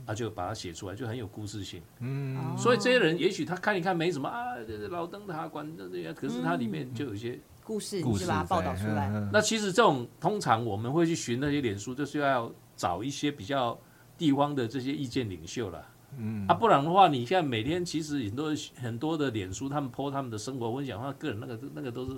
[0.06, 4.58] 他就把它写出来，就很有故事性，嗯，所以这些人也许他看一看没什么啊，
[4.90, 7.40] 老灯塔管这些，可是他里面就有一些。
[7.72, 9.10] 故事，你是把它报道出来。
[9.32, 13.80] 那其实这种通常我们会去寻那些脸书，就是要找一些比较
[14.18, 15.86] 地方的这些意见领袖了。
[16.18, 22.12] 嗯，啊，不然的话，你现在每天其实很多很多的脸书，他们 po 他们的生活分享，他个人那个那个都是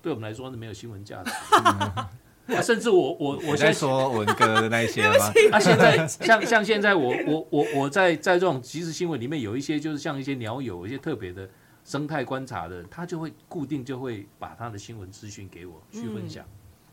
[0.00, 1.30] 对我们来说是没有新闻价值。
[2.56, 5.26] 啊，甚至我我我在说文哥的那些吗？
[5.52, 11.46] 啊，现在像像现在我我我我在在这种即时新闻里面有一些就是像一些鸟友，一些特别的。
[11.88, 16.44] 生态观察的人，他就会固定就会把他的新闻资讯给我去分享，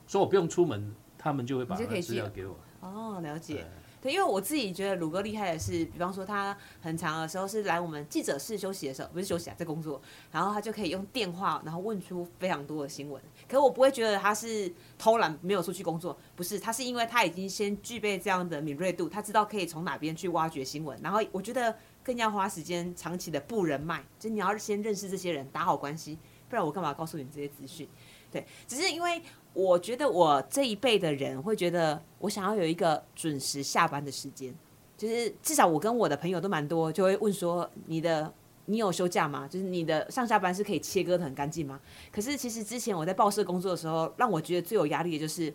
[0.08, 2.58] 所以我不用出门，他们就会把资料给我。
[2.80, 3.68] 哦，了解。
[4.02, 13.22] 对，因为我自己觉得鲁哥厉害的是，比方说他很长的时候是来我们记者室休息的时候，不是休息啊，在工作，然后他就可以用电话，然后问出非常多的新闻。
[13.50, 21.76] 可是我不会觉得他是偷懒没有出去工作，不是，他是因为他已经先具备这样的敏锐度，他知道可以从哪边去挖掘新闻，然后我觉得。
[22.06, 27.90] 更要花时间长期的布人脉，就你要先认识这些人，打好关系，不然我干嘛告诉你这些资讯？
[28.32, 29.20] 对，只是因为
[29.54, 34.54] 我觉得我这一辈的人会觉得，我想要有一个准时下班的时间，
[34.96, 38.32] 就是至少我跟我的朋友都蛮多，就会问说，你的
[38.66, 39.48] 你有休假吗？
[39.48, 41.80] 就是你的上下班是可以切割得很干净吗？
[42.12, 45.52] 可是其实之前我在报社工作的时候，让我觉得最有压力的就是。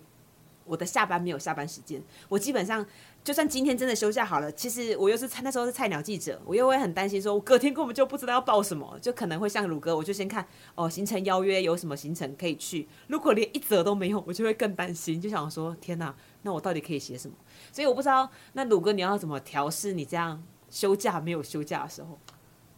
[0.66, 2.86] 我的下班没有下班时间，我基本上
[3.22, 17.34] 就算今天真的休假好了，其实我又是菜那时候是菜鸟记者，我又会很担心说，我隔天根本就不知道要报什么，就可能会像鲁哥，我就先看哦行程邀约有什么行程可以去，如果连一则都没有，我就会更担心，就想说天哪，那我到底可以写什么？
[17.70, 22.18] 所以我不知道那鲁哥你要怎么调试你这样休假没有休假的时候。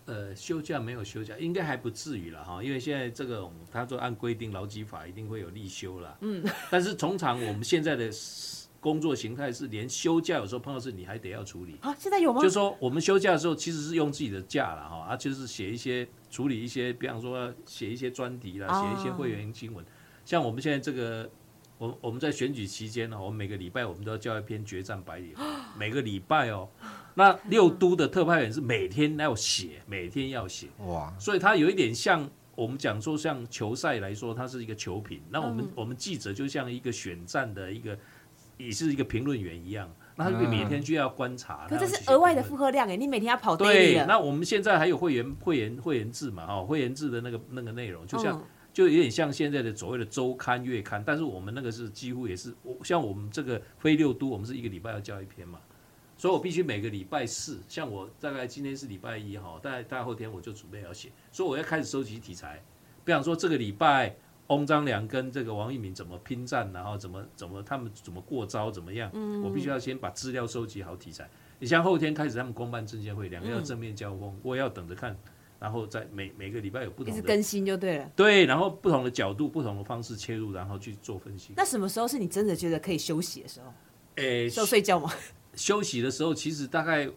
[0.07, 8.11] 呃，休假没有休假，应该还不至于了哈，因为现在这个他说按规定劳基法一定会有例休了，嗯，但是通常我们现在的
[8.83, 12.43] 工作形态是连休假有时候碰到事你还得要处理啊，现在有吗？
[12.43, 19.89] 就是说我们休假的时候其实是用自己的假了哈，啊，就是写一些处理一些，比方说写一些专题啦，写一些会员新闻，啊，
[20.25, 21.31] 像我们现在这个。
[21.79, 25.35] 我我们在选举期间呢，我们每个礼拜我们都要交一篇决战白脸，
[25.77, 26.69] 每个礼拜哦。
[27.15, 35.21] 那六都的特派员是每天要写，每天要写哇，所以他有一点像我们讲说像球赛来说，它是一个球品。
[35.29, 37.99] 那我们我们记者就像一个选战的一个，
[38.67, 41.67] 也是一个评论员一样，那他就每天就要观察。
[41.69, 44.05] 可这是额外的负荷量哎，你每天要跑对。
[44.07, 46.47] 那我们现在还有会员会员会员制嘛？
[46.47, 48.43] 哈，会员制的那个那个内容，就像。
[48.75, 55.59] 就有点像现在的所谓的周刊、月刊，但是我们那个是几乎也是，像我们这个非六都，我们是一个礼拜要交一篇嘛，
[56.17, 62.65] 所以我必须每个礼拜四，像我大概今天是礼拜一哈，大概大概后天我就准备要写，所以我要开始收集题材，
[63.05, 64.17] 比方说这个礼拜
[64.55, 69.11] 翁章良跟这个王一敏怎么拼战，然后怎么怎么他们怎么过招怎么样，
[69.43, 71.29] 我必须要先把资料收集好题材。
[71.59, 75.17] 你像后天开始他们公办政见会，两个要正面交锋，我也要等着看。
[75.59, 81.53] 然后在每每个礼拜有不同的更新就对了，对，然后不同的角度、不同的方式切入，然后去做分析。
[81.57, 83.73] 那什么时候是你真的觉得可以休息的时候？
[84.17, 85.09] 诶，需要睡觉吗？
[85.55, 87.09] 休息的时候，其实大概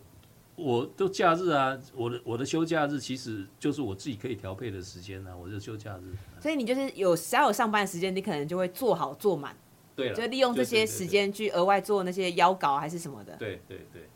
[0.56, 6.14] 我都假日啊，我的我的休假日其实就是我自己可以调配的时间呢、啊，我就休假日。
[6.42, 9.56] 所以你就是有只要有上班的时间，你可能就会做好做满，
[9.96, 13.36] 对，就利用这些时间去额外做那些邀稿还是什么的。
[13.38, 14.10] 对对对。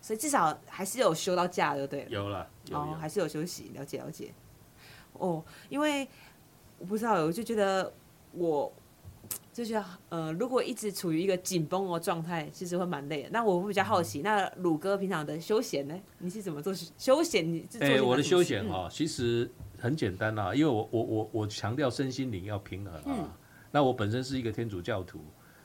[0.00, 2.10] 所以至少还是有休到假的，对了。
[2.10, 4.34] 有了，哦，还是有休息，了解了解。
[5.14, 6.06] 哦，因为
[6.78, 7.90] 我不知道，我就觉得
[8.32, 8.70] 我
[9.52, 13.28] 就觉得呃，如果一直处于一个紧绷的状态，其实会蛮累的。
[13.30, 15.94] 那我会比较好奇，那鲁哥平常的休闲呢？
[16.18, 17.52] 你是怎么做休闲？
[17.52, 23.02] 你哎、欸，我的休闲哈、哦，其实很简单啦，因为我我我我强调身心灵要平衡啊。
[23.06, 23.30] 嗯、
[23.70, 25.20] 那我本身是一个天主教徒。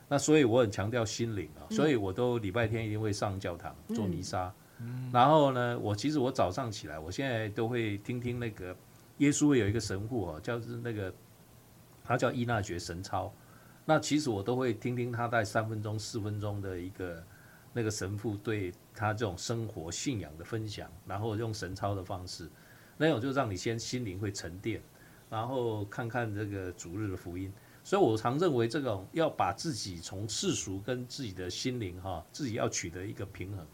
[0.08, 4.52] 那所以我很强调心灵啊，所以我都礼拜天一定会上教堂做弥撒。
[5.12, 8.74] 然后呢，我其实我早上起来，我现在都会听听那个
[9.18, 11.12] 耶稣会有一个神父啊，叫是那个
[12.02, 13.32] 他叫伊纳爵神操。
[13.84, 17.22] 那其实我都会听听他在三分钟、四分钟的一个
[17.72, 22.48] 那个神父对他这种生活信仰的分享，然后用神操的方式，
[22.96, 24.80] 那种就让你先心灵会沉淀，
[25.28, 27.52] 然后看看这个主日的福音。
[27.82, 33.66] 所以，我常认为这种要把自己从世俗跟自己的心灵哈，自己要取得一个平衡。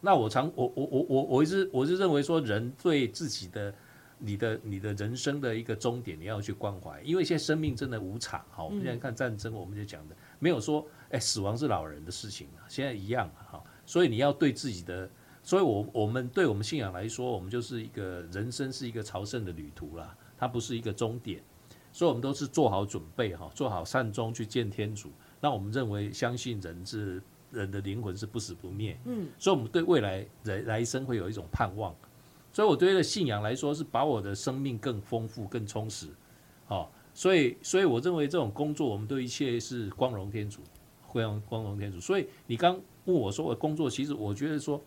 [0.00, 3.72] 那我常我我我我我一直我是认为说，人对自己的
[4.18, 8.64] 你的你的人生的一个终点，你要去关怀，因为现在生命真的无常哈。
[8.64, 13.62] 我们现在看战争，我们就讲的没有说，哎，死亡是老人的事情啊，现在一样哈。
[13.86, 15.10] 所以你要对自己的，
[15.42, 21.42] 所以我我们对我们信仰来说，我们就是一个人生是一个朝圣的旅途啦，它不是一个终点。
[21.92, 25.12] 所以，我们都是做好准备哈，做好善终去见天主。
[25.40, 27.22] 那我们认为，相信人是
[27.52, 28.98] 人的灵魂是不死不灭。
[29.04, 31.94] 嗯，所以我们对未来人来生会有一种盼望。
[32.54, 36.06] 所以，我对的信仰来说，是把我的生命更丰富、更充实。
[36.64, 40.62] 好，所以，所以我认为这种工作，我们对一切是光荣天主，
[41.12, 42.00] 非常光荣天主。
[42.00, 44.80] 所以，你刚问我说我工作，其实我觉得说。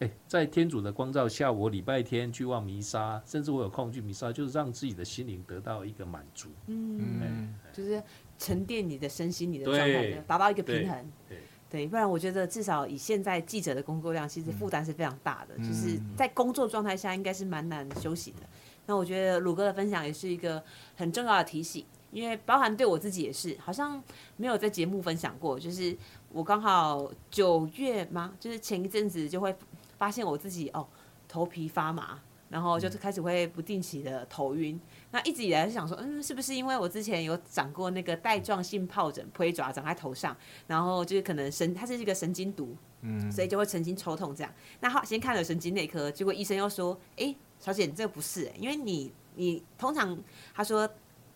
[0.00, 6.48] 哎，在天主的光照下，我礼拜天去望弥撒，甚至我有空去弥撒，就是让自己的心灵得到一个满足。
[6.66, 8.02] 嗯，嗯，就是
[8.36, 11.12] 沉淀你的身心，你的状态，达到一个平衡。
[11.28, 11.42] 对，对，
[11.88, 18.38] 不然我觉得至少以现在记者的工作量，其实负担是非常大的，嗯、就是在工作状态下应该是蛮难休息的。
[18.86, 20.62] 那我觉得鲁哥的分享也是一个
[20.96, 24.02] 很重要的提醒，因为包含对我自己也是，好像
[24.36, 25.96] 没有在节目分享过，就是
[26.30, 28.32] 我刚好九月吗？
[28.38, 29.54] 就是前一阵子就会。
[29.96, 30.84] 发现我自己哦，
[31.28, 34.80] 头皮发麻，然后就是开始会不定期的头晕。
[35.10, 44.52] 那一直以来是想说，嗯，是不是因为我之前有长过那个带状性疱疹，灰爪长在头上，然后就是可能神，它是一个神经毒，嗯，所以就会神经抽痛这样。
[44.80, 50.18] 那好，先看了神经内科，结果医生又说，哎，小姐，你这个不是，因为你你通常
[50.54, 50.88] 他说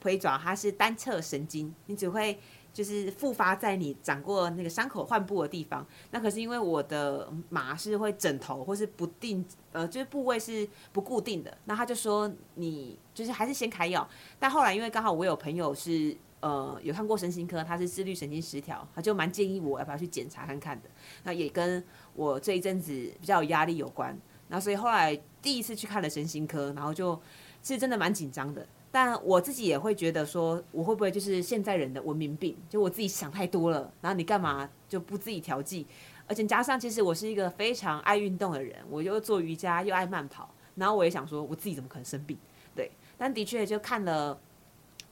[0.03, 2.39] 灰爪它是单侧神经，你只会
[2.73, 5.85] 就是复发在你长过那个伤口患部的地方。
[6.11, 11.57] 那可是因为我的麻是会枕头或是不定，呃，就是部位是不固定的。
[11.64, 14.09] 那他就说你就是还是先开药。
[14.39, 20.89] 但后来因为刚好我有朋友是呃有看过神经科，他是自律神经失调，他就蛮建议我要不要去检查看看的。
[21.25, 21.83] 那也跟
[22.14, 24.16] 我这一阵子比较有压力有关。
[24.49, 27.21] 那所以后来第一次去看了神经科，然后就
[27.62, 28.66] 是真的蛮紧张的。
[28.91, 32.57] 但我自己也会觉得说，我会不会就是现在人的文明病？
[32.70, 35.86] 就我自己想太多了，然后你干嘛就不自己调剂？
[36.26, 42.36] 而且加上，其实我是一个非常爱运动的人，我又做瑜伽又爱慢跑，然后我也想说，我自己怎么可能生病？
[42.74, 44.39] 对，但的确就看了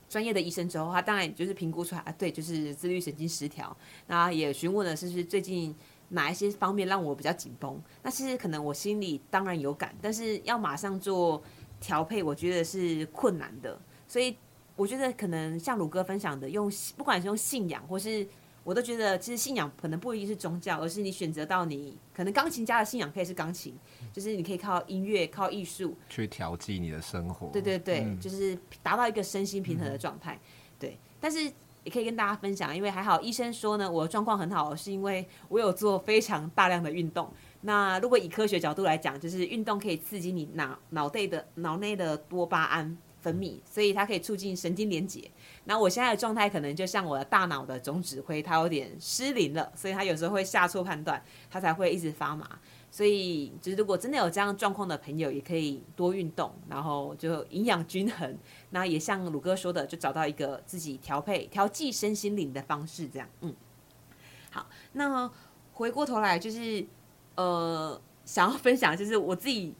[0.09, 3.77] 专业的医生之后，他当然就是评估出来啊，对，就是自律神经失调。
[4.07, 5.75] 那也询问了是不是最近
[6.09, 7.79] 哪一些方面让我比较紧绷？
[8.03, 11.43] 那其实可能我心里当然有感，但是要马上做。
[11.87, 14.37] 调配我觉得是困难的，所以
[14.75, 18.27] 我觉得可能像鲁哥分享的，用不管是用信仰，或是
[18.65, 23.73] 我都觉得，其实信仰可能不一定是宗教，而是你选择到你可能钢琴家的信仰可以是钢琴，
[24.13, 27.51] 就是你可以靠音乐、靠艺术去调剂你的生活。
[27.53, 30.37] 对对对，嗯、就是达到一个身心平衡的状态。
[30.81, 31.39] 对，但是
[31.85, 37.33] 也可以跟大家分享，因为还好医生说呢，我的状况很好，是因为我有做非常大量的运动。
[37.63, 45.29] 那如果以科学角度来讲，就是运动可以刺激你脑脑袋的脑内的多巴胺分泌，所以它可以促进神经连接。
[45.65, 52.49] 那我现在的状态可能就像我的大脑的总指挥，它有点失灵了，所以它有时候会下错判断，它才会一直发麻。
[52.89, 58.39] 所以，就是如果真的有这样状况的朋友，也可以多运动，然后就营养均衡。
[58.71, 63.29] 那也像鲁哥说的，就找到一个自己调配、调剂身心灵的方式，这样。
[63.41, 63.53] 嗯，
[64.51, 65.29] 好，那
[65.73, 66.87] 回过头来就是。
[67.37, 69.73] 呃，想要分享就是我自己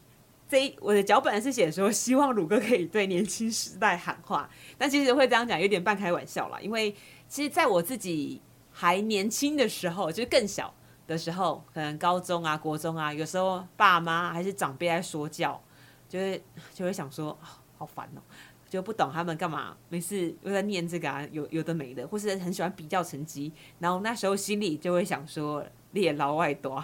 [0.47, 6.95] 这一我的脚本是写说，希望鲁哥可以对年轻时代喊话，但其实会这样讲有点半开玩笑啦，因为
[7.27, 8.41] 其实在我自己
[8.71, 10.73] 还年轻的时候，就是更小
[11.05, 15.61] 的时候，可能高中啊、国中啊，有时候爸妈还是长辈在说教，
[16.07, 16.41] 就会
[16.73, 17.37] 就会想说，
[17.77, 18.21] 好烦哦，
[18.69, 26.81] 就不懂他们干嘛，没事又在念这个啊，有有的没的，或是很喜欢比较成绩，然后那时候心里就会想说，列老外多。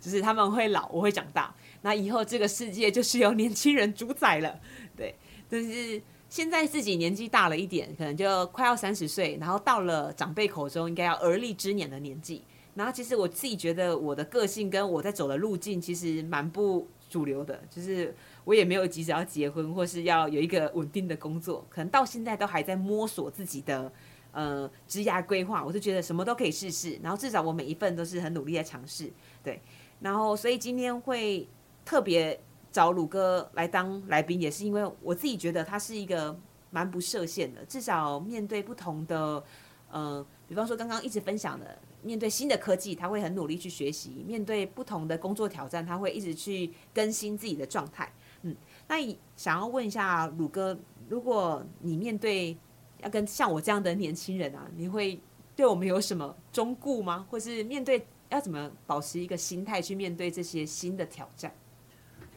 [0.00, 4.60] 就是他们会老，我会长大，那以后这个世界就是由年轻人主宰了，
[4.96, 5.14] 对。
[5.48, 12.42] 但是现在自己年纪大了一点，可能就快要三十岁，然后到了长辈口中应该要而立之年的年纪。
[12.74, 18.12] 然后其实我自己觉得我的个性跟我在走的路径其实蛮不主流的，就是
[18.44, 23.92] 我也没有急着要结婚或是要有一个稳定的工作，可能到现在都还在摸索自己的
[24.34, 25.64] 呃职涯规划。
[25.64, 29.10] 我就觉得什么都可以试试，然后至少我每一份都是很努力在尝试。
[29.42, 29.62] 对，
[30.00, 31.48] 然后所以今天会
[31.84, 32.38] 特别
[32.70, 36.36] 找鲁哥来当来宾，也是因为我自己觉得他是一个
[36.70, 39.42] 蛮不设限的，至少面对不同的，
[39.90, 48.12] 呃，比方说刚刚一直分享的，面对新的科技，他会很努力去学习；面对不同的工作挑战，他会一直去更新自己的状态。
[48.42, 48.54] 嗯，
[48.88, 48.96] 那
[49.36, 50.76] 想要问一下鲁哥，
[51.08, 52.56] 如果你面对
[53.04, 55.20] 要跟像我这样的年轻人啊，你会
[55.54, 57.24] 对我们有什么忠告吗？
[57.30, 58.04] 或是面对？
[58.30, 61.54] 要怎么保持一个心态去面对这些新的挑战？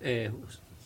[0.02, 0.32] 诶，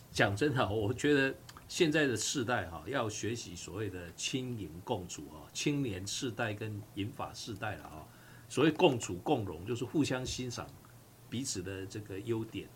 [0.09, 1.35] 讲真的，我觉得
[1.67, 8.07] 现在的世代哈，要学习所谓的青银共处啊，青年世代跟银发世代了啊。
[8.47, 10.65] 所谓共处共荣，就是互相欣赏
[11.29, 12.69] 彼此的这个优点，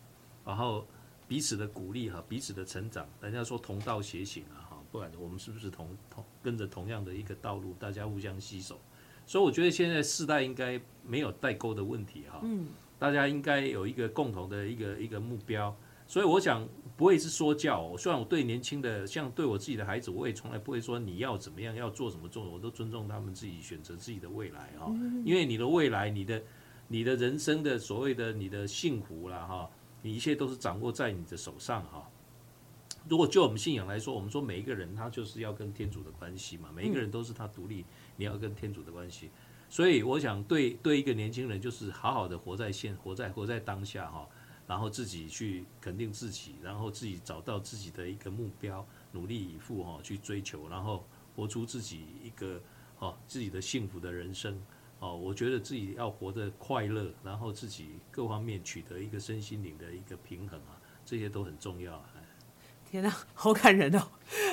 [0.44, 0.86] 然后
[1.26, 3.08] 彼此的鼓励哈，彼此的成长。
[3.22, 4.65] 人家说同道协行啊
[5.18, 8.80] 我们是不是同同跟着同样的一个道路，大家互相携手。
[9.26, 12.68] 所以我觉得现在世代应该没有代沟的问题哈，嗯，
[12.98, 15.76] 大家应该有一个共同的一个一个目标。
[16.08, 16.64] 所以我想
[16.96, 24.86] 不会是说教，虽然我对年轻的像对我自己的孩子，我也从来不会说你要怎么样要做什么做，我都尊重他们自己选择自己的未来哈。
[25.24, 26.40] 因为你的未来，你的
[26.86, 29.68] 你的人生的所谓的你的幸福了哈，
[30.00, 32.08] 你一切都是掌握在你的手上哈。
[33.08, 37.84] 如果就我们信仰来说，我们说每一个人他就是要跟天主的关系嘛，每一个人都是他独立。
[38.16, 39.30] 你要跟天主的关系，
[39.68, 44.26] 所以我想对对一个年轻人就是好好的活在现，活在活在当下哈，
[44.66, 52.60] 然后自己去肯定自己，然后自己找到自己的一个目标，努力以赴哈去追求，然后活出自己一个
[52.98, 54.60] 哦自己的幸福的人生
[54.98, 55.14] 哦。
[55.14, 62.10] 我觉得自己要活得快乐，然后自己各方面取得一个身心灵的一个平衡啊，这些都很重要啊。
[62.90, 64.02] 天哪， 好感人哦！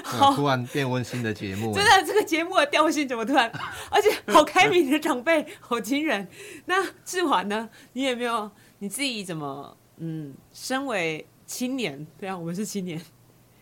[0.03, 3.51] 好，突然变温馨的节目， 真的，这个节目的调性怎么突然？
[3.89, 6.27] 而且好开明的长辈，好惊人。
[6.65, 7.69] 那志华呢？
[7.93, 9.77] 你有没有你自己怎么？
[9.97, 12.99] 嗯，身为青年，对啊，我们是青年。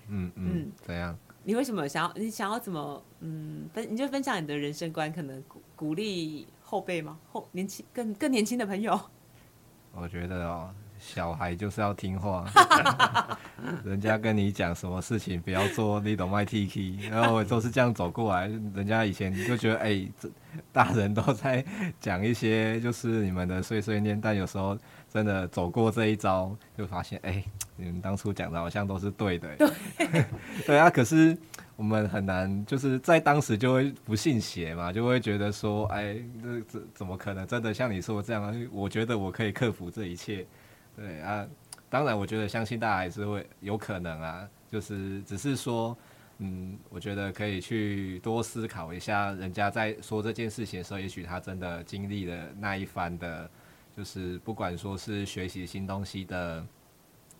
[0.08, 1.18] 嗯嗯，嗯，怎样？
[1.44, 2.14] 你为什么想要？
[2.16, 3.04] 你想要怎么？
[3.20, 5.44] 嗯，分你就分享你的人生观，可能
[5.76, 7.18] 鼓励后辈吗？
[7.32, 9.00] 后年轻更更年轻的朋友？
[9.94, 10.74] 我觉得哦。
[11.02, 12.46] 小孩就是要听话，
[13.84, 18.48] 人家跟你讲什么事情不要做，你懂吗？T K，然后我都是这样走过来。
[18.76, 20.30] 人家以前就觉得，哎、欸，这
[20.72, 21.66] 大人都在
[22.00, 24.78] 讲一些就是你们的碎碎念，但有时候
[25.12, 27.46] 真的走过这一招，就发现，哎、欸，
[27.76, 29.50] 你们当初讲的好像都是对的。
[29.58, 30.26] 对，
[30.68, 31.36] 对啊，可是
[31.76, 38.68] 我们很难，就是在当时就会不信邪嘛，就会觉得说，哎、欸，这这怎么可能真的像你说的这样？
[38.72, 40.46] 我觉得我可以克服这一切。
[40.96, 41.48] 对啊，
[41.90, 45.98] 当然，我觉得相信大家还是会有可能啊，就是只是说，
[46.40, 53.50] 嗯，我觉得可以去多思考一下，人家在说这件事情的时候，也许他真的经历了那一番的，
[53.96, 56.66] 就是不管说是学习新东西的，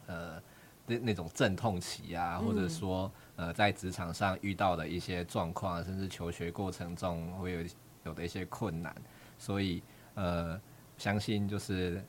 [0.08, 0.42] 呃，
[0.88, 7.60] 那那种阵痛期啊，或者说呃，在职场上遇到的一些状况，甚至求学过程中会有
[8.06, 8.96] 有的一些困难，
[9.38, 9.84] 所以
[10.16, 10.60] 呃，
[10.98, 12.04] 相信就是。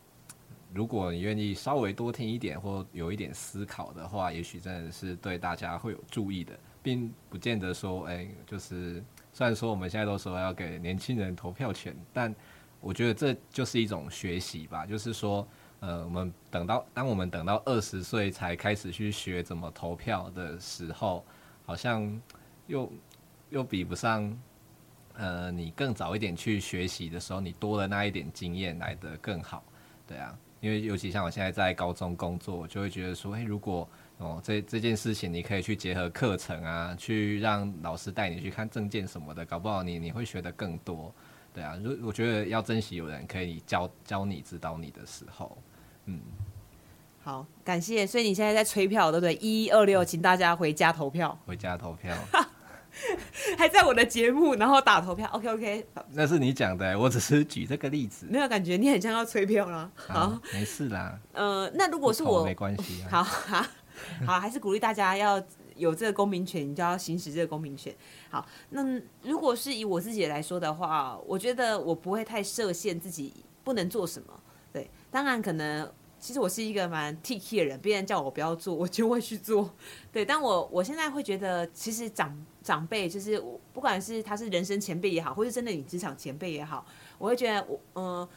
[0.75, 9.03] 如果你愿意稍微多听一点，或有一点思考的话，也许真的是对大家会有助益的，并不见得说，哎、就是
[9.33, 12.35] 虽然说我们现在都说要给年轻人投票权，但
[12.81, 14.87] 我觉得这就是一种学习吧。
[14.87, 15.47] 就是说，
[15.81, 21.25] 呃，我们等到当我们等到二十岁才开始去学怎么投票的时候，
[21.66, 22.20] 好像
[22.66, 22.91] 又
[23.51, 24.37] 又比不上，
[25.14, 29.62] 呃，你更早一点去学习的时候，你多了那一点经验来得更好，
[30.07, 30.39] 对啊。
[30.62, 33.86] 因为尤其像我现在在高中工作，我就会觉得说，诶，如果
[34.18, 41.12] 哦这这件事情你可以去结合课程啊，去让老师带你去看证件什么的，搞不好你你会学得更多，
[41.52, 41.76] 对啊。
[41.82, 45.58] 如我觉得要珍惜有人可以教教你、指导你的时候，
[46.04, 46.20] 嗯。
[47.24, 48.06] 好，感谢。
[48.06, 49.34] 所以你现在在催票，对不对？
[49.34, 51.36] 一一二六，请大家回家投票。
[51.44, 52.16] 回家投票。
[53.57, 55.86] 还在我的节目，然后打投票，OK OK。
[56.11, 58.26] 那是你讲的，我只是举这个例子。
[58.28, 59.90] 没有感觉，你很像要催票了。
[59.95, 61.18] 好，好，没事啦。
[61.32, 63.09] 呃，那如果是我，没关系、啊。
[63.22, 63.66] 好好
[64.26, 65.43] 好，还是鼓励大家要
[65.76, 67.95] 有这个公民权，你就要行使这个公民权。
[68.30, 68.82] 好，那
[69.22, 73.32] 如果是以我自己来说的话，我觉得我不会太设限自己
[73.64, 74.28] 不能做什么。
[74.72, 75.90] 对，当然可能。
[76.23, 79.68] 其实我是一个蛮 T K 的人，别人叫我不要做，我就会去做。
[80.12, 86.87] 对，但我我现在会觉得，其实长长辈就是我，不管是他是人生前辈也好，或是真的你职场前辈也好，
[87.18, 88.29] 我会觉得我嗯、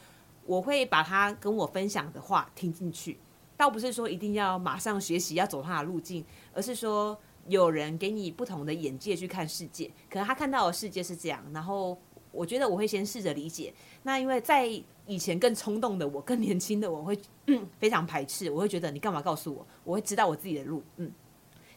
[0.46, 3.16] 我会把他跟我分享的话听进去，
[3.56, 7.16] 倒不是说一定要马上学习要走他的路径，而是说
[7.46, 11.96] 有人给你不同的眼界去看世界，可能他看到的世界是这样，然后
[12.32, 13.72] 我觉得我会先试着理解。
[14.02, 14.68] 那因为在
[15.06, 17.18] 以前更冲动的我，更年轻的我会、
[17.78, 19.66] 非常排斥，我会觉得你干嘛告诉我？
[19.84, 21.10] 我会知道我自己的路，嗯。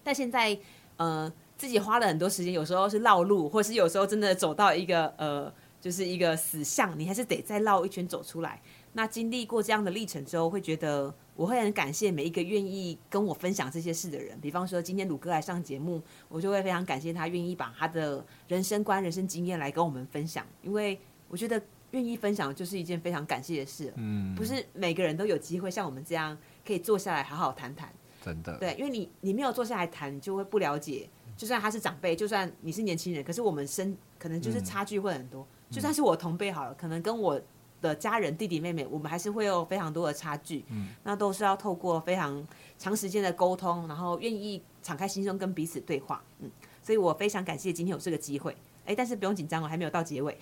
[0.04, 0.58] 但现在，
[0.98, 8.60] 呃，自己花了很多时间，有时候是绕路，或是有时候真的走到一个呃，就是一个死巷，你还是得再绕一圈走出来。
[8.94, 14.40] 那经历过这样的历程之后，会觉得我会很感谢每一个愿意跟我分享这些事的人。
[14.42, 21.62] 比方说，今天鲁哥来上节目，我就会非常感谢他愿意把他的人生观、人生经验来跟我们分享，因为我觉得。
[21.92, 27.92] 愿意分享就是一件非常感谢的事，嗯，不是每个人都有机会像我们这样可以坐下来好好谈谈，
[28.24, 37.42] 真的，对，因为你你没有坐下来谈，你就会不了解，就算他是长辈，就算你是年轻人，可是我们身可能就是差距会很多，嗯，就算是我同辈好了，可能跟我
[37.82, 42.46] 的家人弟弟妹妹，我们还是会有非常多的差距，嗯，那都是要透过非常
[42.78, 46.52] 长时间的沟通，然后愿意敞开心胸跟彼此对话，嗯，
[46.84, 48.56] 所以我非常感谢今天有这个机会。
[48.90, 50.36] 哎，但是不用紧张哦，还没有到结尾。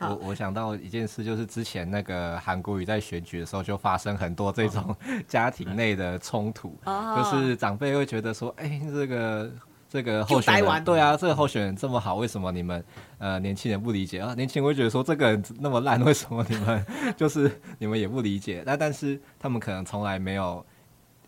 [0.00, 4.94] 我我想到一件事，就是之前那个韩国瑜在选举的时候，就发生很多这种
[5.26, 9.50] 家庭内的冲突，哦，就是长辈会觉得说，哎，这个
[9.88, 12.84] 这个候选人，对啊，这个候选人这么好，为什么你们
[13.18, 14.34] 呃年轻人不理解啊？
[14.36, 16.86] 年轻人会觉得说，这个人那么烂，为什么你们
[17.18, 18.62] 就是你们也不理解？
[18.64, 20.64] 那但是他们可能从来没有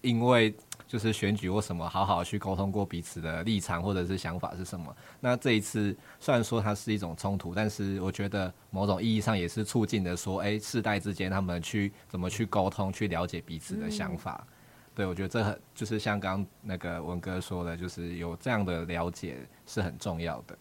[0.02, 0.54] 因为。
[0.90, 4.92] 就是选举或什么，好好去沟通过彼此的立场或者是想法是什么。
[5.20, 14.44] 那这一次虽然说它是一种冲突，但是我觉得某种意义上也是促进的说，哎，世代之间他们去怎么去沟通，去了解彼此的想法。
[14.44, 14.52] 嗯、
[14.96, 20.58] 对，我觉得这很就是像刚刚那个文哥说的，就是有这样的了解是很重要的。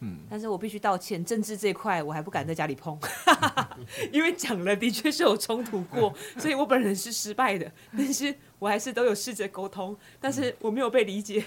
[0.00, 2.98] 嗯，但是我必须道歉，政治这块我还不敢在家里碰，
[4.12, 7.70] 因为讲了的确是有冲突过， 所以我本人是失败的。
[7.96, 11.44] 但是我还是都有试着沟通，但是我没有被理解，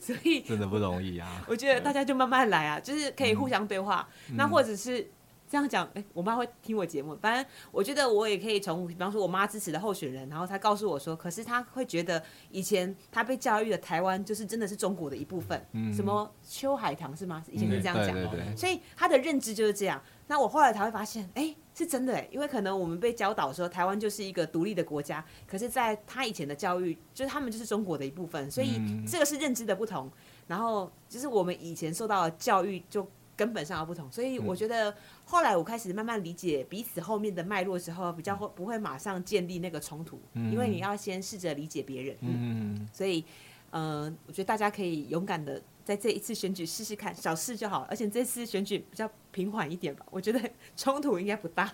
[0.00, 1.44] 所以真的不容易啊。
[1.46, 5.08] 我觉得大家就慢慢来啊，就是可以互相对话，嗯、那或者是
[5.50, 7.18] 这样讲，哎、欸，我妈会听我节目。
[7.20, 12.22] 反正我觉得我也可以从，比方说我妈支持的候选人，然后她告诉我说，可是她会觉得
[12.52, 15.60] 以前她被教育的台湾就是真的是中国的一部分。
[15.72, 15.92] 嗯。
[15.92, 17.44] 什么秋海棠是吗？
[17.50, 18.56] 以前是这样讲。
[18.56, 20.00] 所以她的认知就是这样。
[20.28, 30.08] 那我后来才会发现，哎、欸，是真的哎，因为可能我们被教导说台湾就是一个独立的国家，可是在她以前的教育，就是他们就是中国的一部分，所以这个是认知的不同。
[30.46, 33.04] 然后就是我们以前受到的教育就。
[33.40, 42.14] 根本上的不同，所以我觉得后来我开始慢慢理解彼此后面的脉络之后，比较会不会马上建立那个冲突，因为你要先试着理解别人。
[42.20, 43.24] 嗯，所以，
[43.70, 50.38] 嗯、呃，我觉得大家可以勇敢的在这一次选举试试看，小事就好，而且这次选举比较平缓一点吧，我觉得
[50.76, 51.72] 冲突应该不大。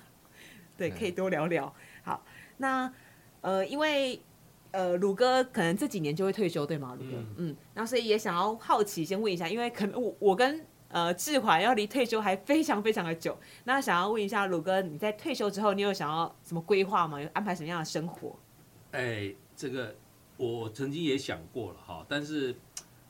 [0.77, 1.75] 对，可以多聊聊。
[2.05, 2.23] 好，
[2.59, 2.89] 那
[3.41, 4.21] 呃，因为
[4.71, 6.97] 呃，鲁哥可能这几年就会退休，对吗？
[6.97, 17.21] 鲁哥，嗯，那所以也想要好奇，先问一下，因为可能我我跟呃，志桓要离退休还非常非常的久，那想要问一下鲁哥，你在退休之后，你有想要什么规划吗？
[17.21, 18.39] 有安排什么样的生活？
[18.93, 19.95] 哎，这个
[20.37, 22.55] 我曾经也想过了哈，但是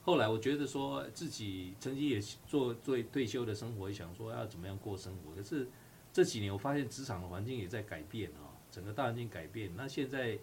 [0.03, 5.35] 后来我觉得说自己曾经也做做退休的生活，想说要怎么样过生活。
[5.35, 5.67] 可是
[6.11, 9.71] 这几年我发现职场的环境也在改变啊，整个大环境改变。
[9.75, 10.37] 那现在。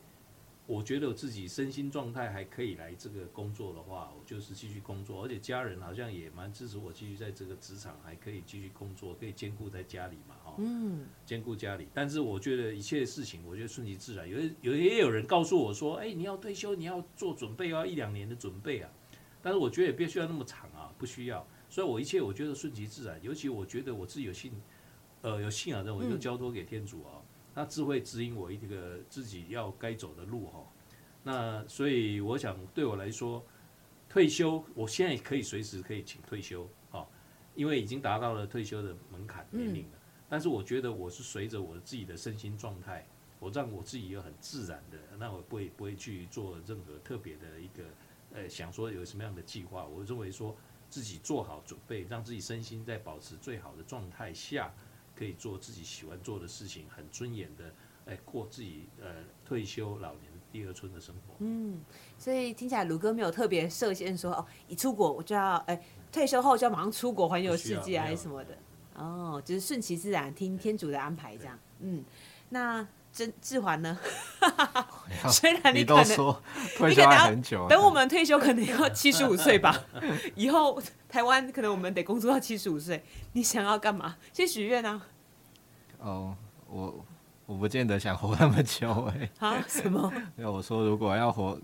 [0.67, 11.89] 我觉得我自己身心状态还可以来这个工作的话，我就是继续工作，而且家人好像也蛮支持我继续在这个职场还可以继续工作，可以兼顾在家里嘛，哈，嗯，兼顾家里。
[11.93, 14.27] 但是我觉得一切事情，我觉得顺其自然。
[14.27, 18.91] 有有也有人告诉我说，哎，你要退休，你要做准备，要一两年的准备啊。
[19.43, 21.47] 但是我觉得也不需要那么长啊，不需要。
[21.69, 23.23] 所以我一切我觉得顺其自然。
[23.23, 24.51] 尤其我觉得我自己有信，
[25.21, 27.21] 呃，有信仰的，我就交托给天主啊。
[27.55, 30.67] 那智慧指引我一个自己要该走的路哈，
[31.23, 33.45] 那所以我想对我来说，
[34.09, 37.07] 退休我现在可以随时可以请退休啊，
[37.55, 39.99] 因为已经达到了退休的门槛年龄了。
[40.29, 43.07] 但是我觉得我是随着我自己的身心状态，
[43.39, 47.85] 我让我自己有很自然的，那我不会不会去做任何特别的一个
[48.33, 49.85] 呃想说有什么样的计划。
[49.85, 50.57] 我认为说
[50.91, 54.75] 自己做好准备，让自己身心在保持最好的状态下。
[55.15, 57.73] 可以做自己喜欢做的事情，很尊严的，
[58.07, 59.07] 哎，过自己呃
[59.45, 61.35] 退休老年第二春的生活。
[61.39, 61.81] 嗯，
[62.19, 68.59] 所以听起来卢哥没有特别设限说哦，一出国我就要哎退休后就要马上出国环游世界还是什么的。
[68.95, 71.59] 哦，就是顺其自然，听天主的安排这样。
[71.81, 72.05] 嗯，
[72.51, 73.97] 那真志环呢？
[75.31, 76.43] 虽然你可能你都说
[76.77, 79.85] 退休很久，等我们退休可能要 七十五岁吧。
[80.35, 83.05] 以后台湾可能我们得工作到七十五岁。
[83.33, 84.17] 你想要干嘛？
[84.33, 85.01] 先许愿啊！
[86.01, 86.37] 哦，
[86.69, 87.07] 我
[87.47, 89.47] 我不见得想活那么久哎、欸。
[89.47, 89.65] 啊？
[89.69, 90.13] 什么？
[90.37, 91.57] 因为我说如果要活，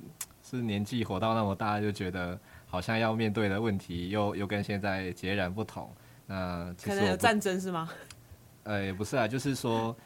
[0.49, 2.39] 是年纪活到那么大，就觉得
[2.69, 5.93] 好像要面对的问题又又跟现在截然不同。
[6.27, 7.91] 那可能有战争是吗？
[8.63, 9.97] 呃，也不是啊，就是说。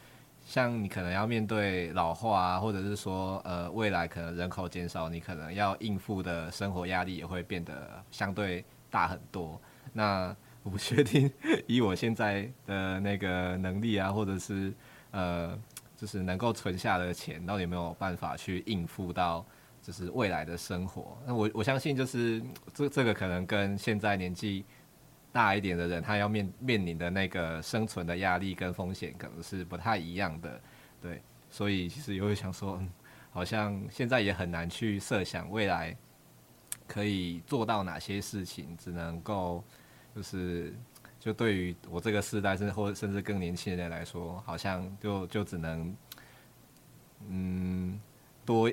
[0.45, 9.61] 像你可能要面对老化啊，或者是说呃未来可能人口减少，你可能要应付的生活压力也会变得相对大很多。
[9.93, 11.31] 那我不确定
[11.67, 14.73] 以我现在的那个能力啊，或者是
[15.11, 15.59] 呃
[15.97, 19.45] 就是能够存下的钱，到底有没有办法去应付到
[19.83, 21.17] 就是未来的生活？
[21.27, 22.43] 那我我相信就是
[22.73, 24.65] 这这个可能跟现在年纪。
[25.35, 30.61] 大一点的人，他要面面临的那个生存的压力跟风险，可能是不太一样的，
[31.03, 31.21] 对，
[31.51, 32.89] 所以其实也会想说，嗯，
[33.33, 35.97] 好像现在也很难去设想未来
[36.87, 39.65] 可以做到哪些事情，只能够
[40.15, 40.73] 就是
[41.19, 45.97] 就对于我这个世代，甚至或甚至更年轻人来说，好像就就只能
[47.29, 48.01] 嗯
[48.47, 48.71] 多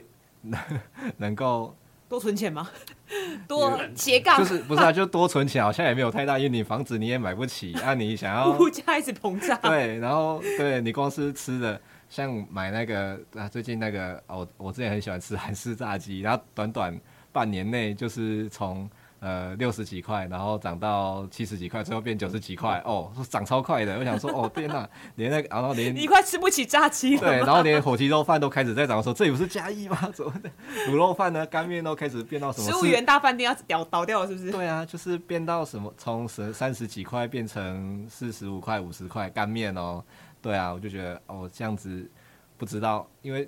[1.18, 1.76] 能够。
[2.12, 2.70] 多存钱吗？
[3.47, 4.91] 多斜杠就是不是啊？
[4.91, 7.93] 就多存钱，好像也没有太大，因为你房子你也买不起 啊。
[7.93, 16.99] 你想要 物价一直膨胀，对，然后对你光是吃的，像买那个啊，最近那个哦，我之前很喜欢吃韩式炸鸡，然后短短
[17.32, 18.89] 半年内就是从。
[19.22, 23.96] 呃，六十几块，然后涨到七十几块，最后变九十几块，哦，涨超快的。
[24.00, 27.22] 我想说，哦，天哪，连那个，然后连你快吃不起炸鸡了。
[27.22, 30.10] 对，然后连火鸡肉饭都开始在涨的时候，这有是嘉义吗？
[30.12, 30.50] 怎么的？
[30.90, 31.46] 卤肉饭呢？
[31.46, 32.72] 干面都开始变到什么？
[32.72, 34.52] 十五元大饭店要倒倒掉了，是不是？
[34.52, 40.04] 对啊，就是变到什么，从十三十几块变成四十五块、五十块干面哦。
[40.42, 42.10] 对啊，我就觉得哦，这样子
[42.58, 43.48] 不知道，因为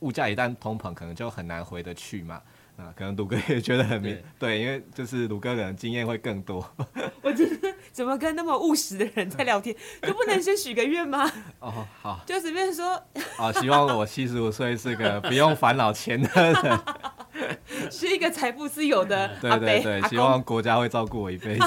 [0.00, 2.42] 物价一旦通膨，可能就很难回得去嘛。
[2.78, 6.64] 啊，可能鲁哥也觉得很明，对，因为就是鲁哥可能经验会更多。
[7.22, 11.28] 我觉得怎么跟那么务实的人在聊天，就不能先许个愿吗？
[11.58, 12.94] 哦，好，就随便说。
[13.36, 17.58] 哦，希望我七十五岁是个不用烦恼钱的人，
[17.90, 19.28] 是一个财富自由的。
[19.42, 21.66] 对对对，希望国家会照顾我一辈子。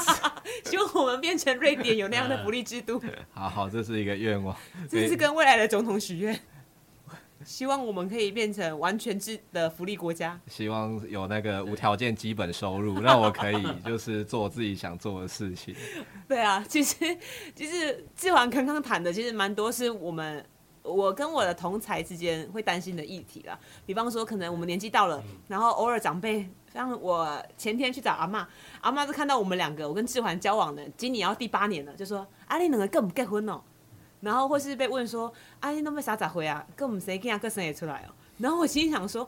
[0.64, 3.02] 希望我们变成瑞典有那样的福利制度。
[3.34, 4.56] 好好，这是一个愿望，
[4.90, 6.40] 这是跟未来的总统许愿。
[7.46, 10.40] 希望我们可以变成完全制的福利国家。
[10.48, 15.76] 希望有那个无条件基本收入，让我可以就是做自己想做的事情。
[16.28, 16.96] 对啊，其实
[17.56, 20.46] 其实志环刚刚谈的，其实蛮多是我们
[20.84, 23.60] 我跟我的同才之间会担心的议题啦。
[23.86, 28.48] 比方说，可能我们年纪到了，然后偶尔长辈，像我前天去找阿妈，
[28.82, 33.62] 阿妈就看到我们两个，我跟志环交往的，今年要第八年了，就说：“啊，你两个更不结婚哦。”
[34.22, 36.66] 然后或是被问说：“啊，你那么傻咋回啊？
[36.76, 37.38] 跟我们谁跟啊？
[37.38, 39.28] 个生也出来哦。”然后我心里想说：“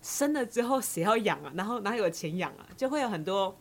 [0.00, 1.52] 生了之后谁要养啊？
[1.54, 2.66] 然后哪有钱养啊？
[2.76, 3.56] 就会有很多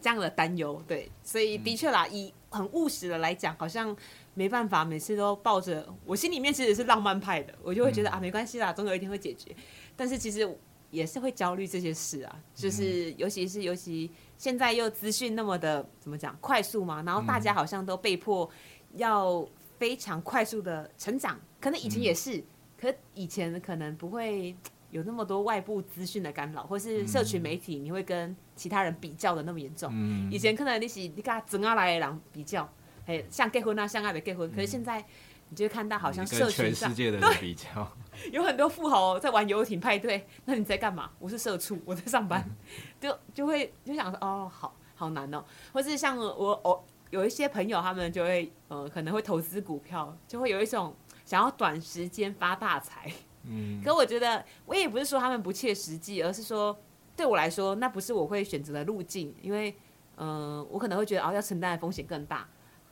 [0.00, 3.96] 这样的担忧。”对，所以的确啦，以很务实的来讲，好像
[4.34, 9.54] 没办法，每次都抱着我心里面其实是浪漫派的，我就会觉得啊，没关系啦，总有一天会解决。
[9.96, 10.48] 但是其实
[10.90, 18.48] 也是会焦虑这些事啊，就是尤其是尤其现在又资讯那么的怎么讲快速嘛，然后大家好像都被迫
[18.94, 19.44] 要。
[19.80, 22.44] 非常快速的成长，可能以前也是，嗯、
[22.78, 24.54] 可以前可能不会
[24.92, 29.90] 有那么多外部资讯的干扰，或是社群媒体你会跟其他人比较的那么严重。
[29.94, 32.70] 嗯、以前可能你是你跟整阿来的人比较，
[33.06, 35.02] 哎，像结婚啊，像爱没结婚，可是现在
[35.48, 37.90] 你就会看到好像社群上全世界的人比较，
[38.30, 41.10] 有很多富豪在玩游艇派对，那你在干嘛？
[41.18, 46.84] 我是社畜，我在上班，嗯、就就会就想说哦，好好难哦，或是像我我。
[47.10, 50.94] 有一些朋友，他们就会呃，可能会投资股票，就会有一种
[51.24, 53.12] 想要短时间发大财。
[53.42, 56.78] 嗯，可我觉得我也不是说他们不切实际，而是说
[57.16, 59.74] 对我来说，那不是我会选择的路径，因为
[60.16, 62.46] 嗯、呃，我可能会觉得哦，要承担的风险更大，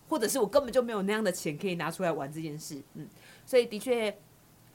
[0.09, 2.83] 或者是我根本就没有那样的钱可以拿出来玩这件事。
[2.95, 3.07] 嗯，
[3.45, 4.19] 所以的确，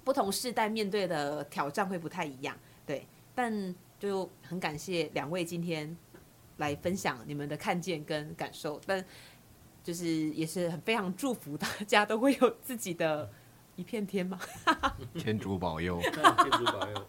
[0.03, 2.55] 不同世代面对的挑战会不太一样。
[2.85, 5.97] 对，但就很感谢两位今天
[6.57, 9.03] 来分享你们的看见跟感受，但。
[9.83, 13.29] 就是也是很非常祝福大家都会有自己的
[13.75, 14.39] 一片天嘛，
[15.13, 17.07] 天主保佑， 天主保佑。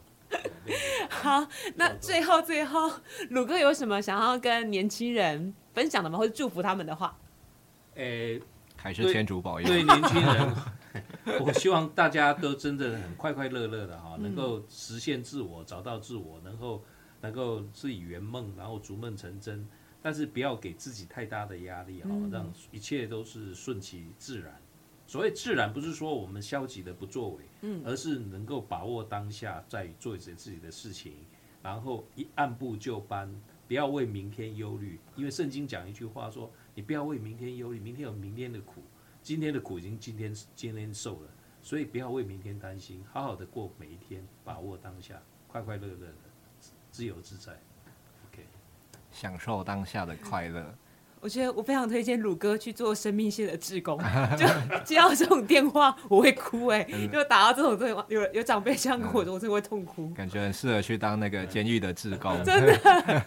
[1.09, 1.47] 好，
[1.77, 2.91] 那最后最后，
[3.31, 6.19] 鲁哥有什么想要跟年轻人分享的吗？
[6.19, 7.17] 或者祝福他们的话？
[7.95, 8.43] 诶、欸，
[8.77, 9.67] 还是天主保佑。
[9.67, 10.55] 对年轻人，
[11.41, 16.83] 我希望大家都真的很快快乐乐的哈，能够实现自我，找到自我，能够
[17.21, 19.67] 能够自己圆梦，然后逐梦成真。
[20.05, 24.61] 但是不要给自己太大的压力哈，让一切都是顺其自然。
[25.07, 27.45] 所谓自然，不是说我们消极的不作为，
[27.87, 31.15] 而是能够把握当下，在做着自己的事情，
[31.63, 33.35] 然后一按部就班，
[33.67, 35.01] 不要为明天忧虑。
[35.17, 38.83] 因为圣经讲一句话说：“你不要为明天忧虑，明天有明天的苦，
[39.23, 41.31] 今天的苦已经今天今天受了，
[41.63, 46.15] 所以不要为明天担心，好好的过每一天，把握当下，快快乐乐的，
[46.91, 47.59] 自由自在。”
[49.15, 50.75] 享受当下的快乐。
[51.21, 53.99] 我觉得我非常推荐鲁哥去做生命线的志工，
[54.37, 54.47] 就
[54.85, 60.11] 接到这种电话我会哭哎、欸，就打到这种电话，有有长辈这样跟我说，我真的会痛哭。
[60.11, 62.37] 感觉很适合去当那个监狱的志工。
[62.45, 63.25] 真的，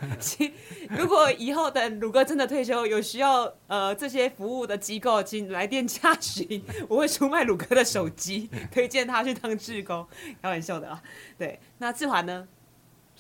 [0.91, 10.05] 如果以后等鲁哥真的退休，有需要呃这些服务的机构，请来电洽询，我会出卖鲁哥的手机， 推荐他去当志工。
[10.39, 11.01] 开玩笑的啊，
[11.35, 11.59] 对。
[11.79, 12.47] 那志华呢？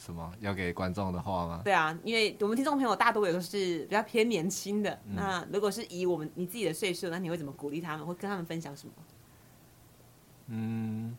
[0.07, 1.61] 什么要给观众的话吗？
[1.65, 4.89] 对啊，因为我们听众朋友大多也都是比较偏年轻的。
[5.05, 8.07] 嗯、那如果是以我们你自己的岁数，那你会怎么鼓励他们？
[8.07, 8.93] 会跟他们分享什么？
[10.47, 11.17] 嗯，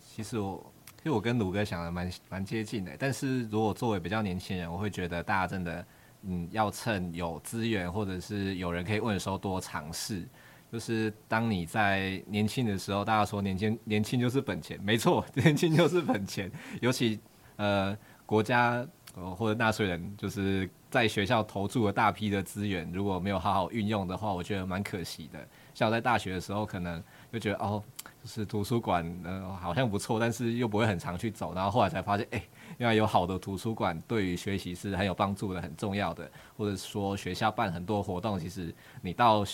[0.00, 2.96] 其实我其实我跟鲁哥想的蛮蛮接近的。
[2.98, 5.86] 但是如果作为比较年轻人，我会觉得大家真的
[6.22, 10.26] 嗯要趁有资源或者是有人可以问的时候多尝试。
[10.72, 16.50] 就是当你在年轻的时候，大家说年轻年轻就是本钱，没错， 年轻就是本钱。
[16.80, 17.18] 尤其
[17.56, 25.38] 呃国家呃或者纳税人就是在学校投注了大批的资源，如果没有好好运用的话，我觉得蛮可惜的。
[25.74, 27.82] 像我在大学的时候，可能就觉得哦，
[28.22, 31.54] 就是图书馆呃好像不错，但是又不会很常去走。
[31.54, 32.42] 然后后来才发现，哎，
[32.78, 36.30] 原来有好的图书馆对于学习是很有帮助的，很重要的。
[36.56, 39.44] 或者说学校办很多活动，其实你到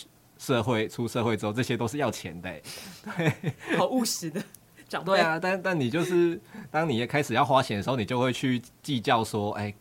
[0.43, 2.51] 社会出社会之后，这些都是要钱的，
[3.17, 3.33] 对，
[3.79, 4.43] 好务实的。
[5.07, 6.39] 对啊，但但你就是
[6.69, 9.73] 当你也开始要花钱的时候，你就会去计较说，哎，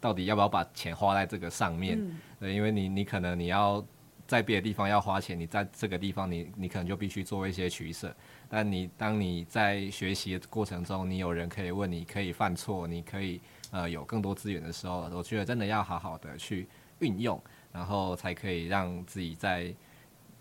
[0.00, 1.96] 到底要不要把钱花在这个上面？
[1.98, 3.82] 嗯、对，因为你你可能你要
[4.26, 8.14] 在别的地方要花钱，你在这个地方你你可能就必须做一些取舍。
[8.48, 13.40] 但你当你在学习的过程中，你有人可以问，你可以犯错，你可以
[13.70, 17.40] 呃有更多资源的时候，我觉得真的要好好的去运用，
[17.72, 19.72] 然后才可以让自己在。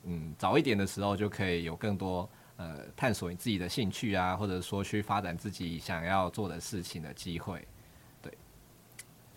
[0.09, 7.67] 嗯，早一点的时候就可以有更多呃探索你自己的兴趣啊，或者说去发展自己想要做的事情的机会，
[8.21, 8.31] 对，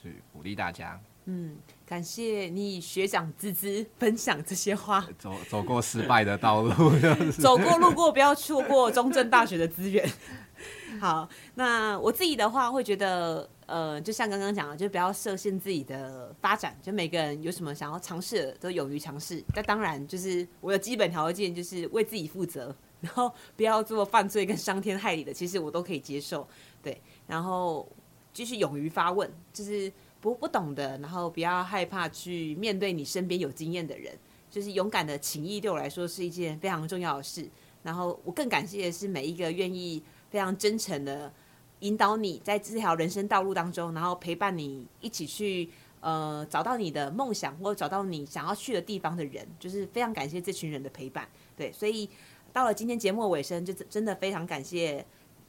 [0.00, 1.00] 所以鼓励大家。
[1.26, 5.06] 嗯，感谢你学长滋滋分享这些话。
[5.18, 6.72] 走走过失败的道路，
[7.38, 10.08] 走过路过不要错过中正大学的资源。
[11.00, 19.40] 好，那我自己的话会觉得，呃，就像刚刚讲的，就不要设限自己的发展，就每个人有什么想要尝试的，都勇于尝试。
[19.54, 26.44] 那当然，就是我的基本条件就是为自己负责，然后不要做犯罪跟伤天害理的，其实我都可以接受。
[26.82, 27.88] 对，然后
[28.32, 34.12] 继续勇于发问，就是不不懂的，然后不要害怕去面对你身边有经验的人，
[34.50, 37.48] 就是勇敢的请益，对我来说是一件非常重要的事。
[37.84, 40.02] 然后我更感谢的是每一个愿意。
[40.30, 41.28] 非常真诚的
[41.80, 45.68] 引导你在这条人生道路当中，然后陪伴你一起去
[46.00, 51.28] 呃找到你的梦想或者找到你想要去的地方的人，就是非常感谢这群人的陪伴。
[51.56, 52.08] 对，所以
[52.52, 55.04] 到了今天节目的尾声，就真的非常感谢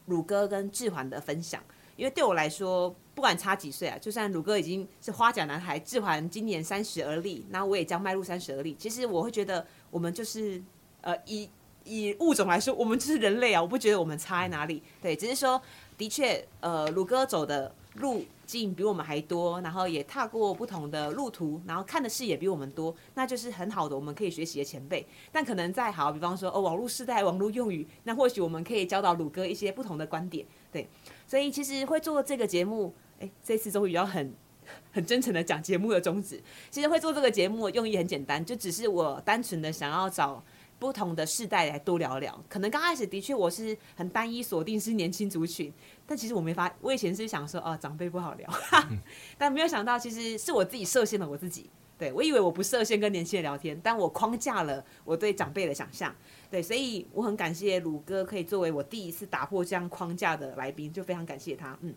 [0.05, 1.61] 鲁哥跟志环的分享，
[1.95, 10.61] 因为对我来说，不管差几岁啊，就算鲁哥已经是花甲男孩，志环今年三十而立，那我也将迈入三十而立，其实我会觉得我们就是
[11.01, 11.49] 呃以。
[11.84, 13.59] 以物种来说，我们就是人类啊！
[13.59, 15.59] 我不觉得我们差在哪里，对，只是说，
[16.02, 25.06] 的确，呃，鲁哥走的路径比我们还多，然后也踏过不同的路途，然后看的视野比我们多，那就是很好的，我们可以学习的前辈。
[25.32, 30.89] 但可能再好，比方说，哦，网络时代，网络用语，那或许我们可以教导鲁哥一些不同的观点，对。
[31.28, 34.34] 所以其实会做这个节目，哎，这次终于要很
[34.91, 36.41] 很真诚的讲节目的宗旨。
[36.72, 40.43] 其实会做这个节目用意很简单，就只是我单纯的想要找。
[40.82, 45.71] 不同的世代来多聊聊，可能刚开始的确我是很单一锁定是年轻族群，
[46.07, 48.49] 但其实我没发，我以前是想说哦，长辈不好聊，
[49.38, 51.69] 但没有想到其实是我自己设限了我自己，
[51.99, 56.15] 对，我以为我不设限跟年轻人聊天，但我框架了我对长辈的想象，
[56.49, 61.93] 对，所以我很感谢鲁哥可以作为我第一次打破这样框架的来宾，就非常感谢他，嗯，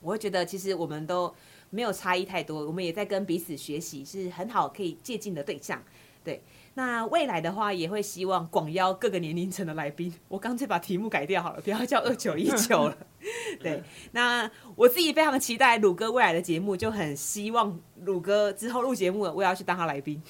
[0.00, 1.34] 我会觉得其实我们都
[1.70, 5.82] 没有差异太多，我们也在跟彼此学习，是很好可以借鉴的对象，
[6.22, 6.40] 对。
[6.78, 10.14] 那未来的话，也会希望广邀各个年龄层的来宾。
[10.28, 12.96] 我干脆把题目改掉好了，不要叫二九一九了。
[13.58, 20.22] 对，那我自己非常期待鲁哥未来的节目，就很希望鲁哥之后录节目了，我也要去当他来宾，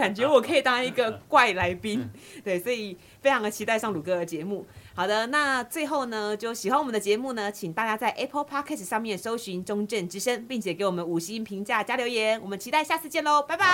[0.00, 2.10] 感觉我可以当一个怪来宾，
[2.42, 4.66] 对，所以非常的期待上鲁哥的节目。
[4.94, 12.40] 好的，那最后呢，就喜欢我们的节目呢，请大家在 Apple Podcast 上面搜寻中正之声，并且给我们五星评价加留言。
[12.40, 13.66] 我们期待下次见喽，拜拜，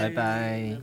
[0.00, 0.78] 拜拜，拜拜。